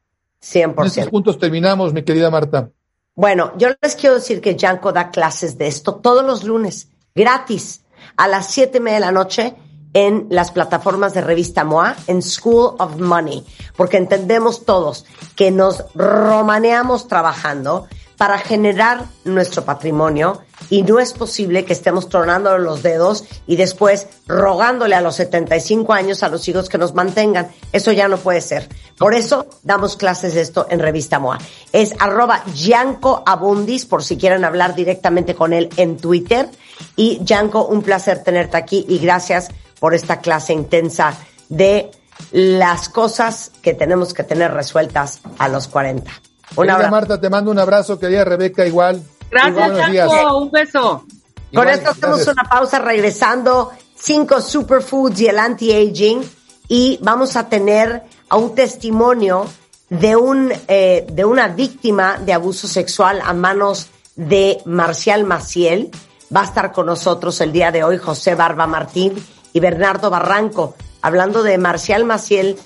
En 0.55 0.70
estos 0.70 0.97
100%. 0.97 1.11
puntos 1.11 1.38
terminamos, 1.38 1.93
mi 1.93 2.03
querida 2.03 2.30
Marta. 2.30 2.70
Bueno, 3.14 3.53
yo 3.59 3.68
les 3.80 3.95
quiero 3.95 4.16
decir 4.16 4.40
que 4.40 4.57
Janko 4.59 4.93
da 4.93 5.11
clases 5.11 5.57
de 5.59 5.68
esto 5.68 5.97
todos 5.97 6.24
los 6.24 6.45
lunes, 6.45 6.88
gratis, 7.14 7.82
a 8.17 8.29
las 8.29 8.51
siete 8.51 8.79
y 8.79 8.81
media 8.81 8.99
de 8.99 9.07
la 9.07 9.13
noche 9.13 9.55
en 9.95 10.27
las 10.31 10.51
plataformas 10.51 11.15
de 11.15 11.21
revista 11.21 11.65
MOA, 11.65 11.97
en 12.07 12.23
School 12.23 12.77
of 12.79 12.97
Money, 12.97 13.45
porque 13.77 13.99
entendemos 13.99 14.65
todos 14.65 15.05
que 15.37 15.51
nos 15.51 15.85
romaneamos 15.95 17.09
trabajando 17.09 17.87
para 18.17 18.39
generar 18.39 19.07
nuestro 19.25 19.65
patrimonio 19.65 20.43
y 20.71 20.83
no 20.83 21.01
es 21.01 21.13
posible 21.13 21.65
que 21.65 21.73
estemos 21.73 22.09
tronando 22.09 22.57
los 22.57 22.83
dedos 22.83 23.25
y 23.49 23.57
después 23.57 24.07
rogándole 24.29 24.95
a 24.95 25.01
los 25.01 25.17
75 25.17 25.93
años 25.93 26.23
a 26.23 26.29
los 26.29 26.47
hijos 26.47 26.69
que 26.69 26.79
nos 26.79 26.95
mantengan. 26.95 27.51
Eso 27.73 27.91
ya 27.91 28.07
no 28.07 28.19
puede 28.19 28.41
ser. 28.41 28.69
Por 28.97 29.15
eso 29.15 29.47
damos 29.65 29.97
clases 29.97 30.35
de 30.35 30.43
esto 30.43 30.69
en 30.71 30.79
Revista 30.79 31.19
MOA. 31.19 31.39
Es 31.73 31.95
arroba 31.99 32.45
Gianco 32.55 33.25
Abundis, 33.27 33.87
por 33.87 34.05
si 34.05 34.17
quieren 34.17 34.45
hablar 34.45 34.77
directamente 34.77 35.35
con 35.35 35.53
él 35.53 35.69
en 35.77 35.97
Twitter. 35.97 36.49
Y 36.97 37.20
Gianco, 37.24 37.66
un 37.66 37.83
placer 37.83 38.22
tenerte 38.22 38.57
aquí 38.57 38.85
y 38.89 38.99
gracias 38.99 39.49
por 39.78 39.95
esta 39.95 40.20
clase 40.20 40.53
intensa 40.53 41.14
de 41.49 41.91
las 42.30 42.89
cosas 42.89 43.51
que 43.62 43.74
tenemos 43.74 44.14
que 44.14 44.22
tener 44.24 44.53
resueltas 44.53 45.20
a 45.39 45.49
los 45.49 45.68
40. 45.68 46.11
Un 46.57 46.70
abrazo. 46.70 46.91
Marta, 46.91 47.20
te 47.20 47.30
mando 47.30 47.51
un 47.51 47.59
abrazo, 47.59 47.99
querida 47.99 48.24
Rebeca, 48.24 48.66
igual. 48.66 49.03
Gracias. 49.30 49.93
Chanco. 49.93 50.39
Un 50.39 50.51
beso. 50.51 51.05
Con 51.53 51.64
Igual, 51.64 51.68
esto 51.70 51.91
hacemos 51.91 52.16
gracias. 52.16 52.35
una 52.35 52.49
pausa 52.49 52.78
regresando. 52.78 53.72
Cinco 53.95 54.41
superfoods 54.41 55.20
y 55.20 55.26
el 55.28 55.39
anti-aging. 55.39 56.22
Y 56.68 56.99
vamos 57.03 57.37
a 57.37 57.49
tener 57.49 58.03
a 58.28 58.37
un 58.37 58.55
testimonio 58.55 59.47
de, 59.89 60.16
un, 60.16 60.53
eh, 60.68 61.07
de 61.11 61.24
una 61.24 61.49
víctima 61.49 62.18
de 62.18 62.33
abuso 62.33 62.66
sexual 62.68 63.20
a 63.22 63.33
manos 63.33 63.89
de 64.16 64.59
Marcial 64.64 65.24
Maciel. 65.24 65.91
Va 66.35 66.41
a 66.41 66.45
estar 66.45 66.72
con 66.72 66.87
nosotros 66.87 67.41
el 67.43 67.53
día 67.53 67.70
de 67.70 67.85
hoy 67.85 67.99
José 67.99 68.35
Barba 68.35 68.66
Martín 68.66 69.14
y 69.53 69.61
Bernardo 69.61 70.09
Barranco, 70.09 70.74
hablando 71.03 71.43
de 71.43 71.59
Marcial 71.59 72.05
Maciel 72.05 72.59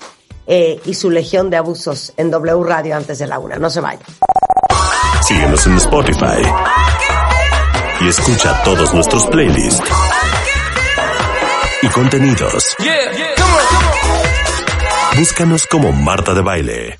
eh, 0.45 0.79
y 0.85 0.93
su 0.93 1.09
legión 1.09 1.49
de 1.49 1.57
abusos 1.57 2.13
en 2.15 2.31
W 2.31 2.63
Radio 2.63 2.95
antes 2.95 3.19
de 3.19 3.27
la 3.27 3.39
una. 3.39 3.57
No 3.57 3.69
se 3.69 3.81
vayan. 3.81 4.05
Síguenos 5.21 5.67
en 5.67 5.75
Spotify. 5.77 6.41
Y 7.99 8.07
escucha 8.07 8.63
todos 8.63 8.93
nuestros 8.93 9.25
playlists. 9.27 9.83
Y 11.81 11.87
contenidos. 11.87 12.75
Búscanos 15.17 15.67
como 15.67 15.91
Marta 15.91 16.33
de 16.33 16.41
Baile. 16.41 16.99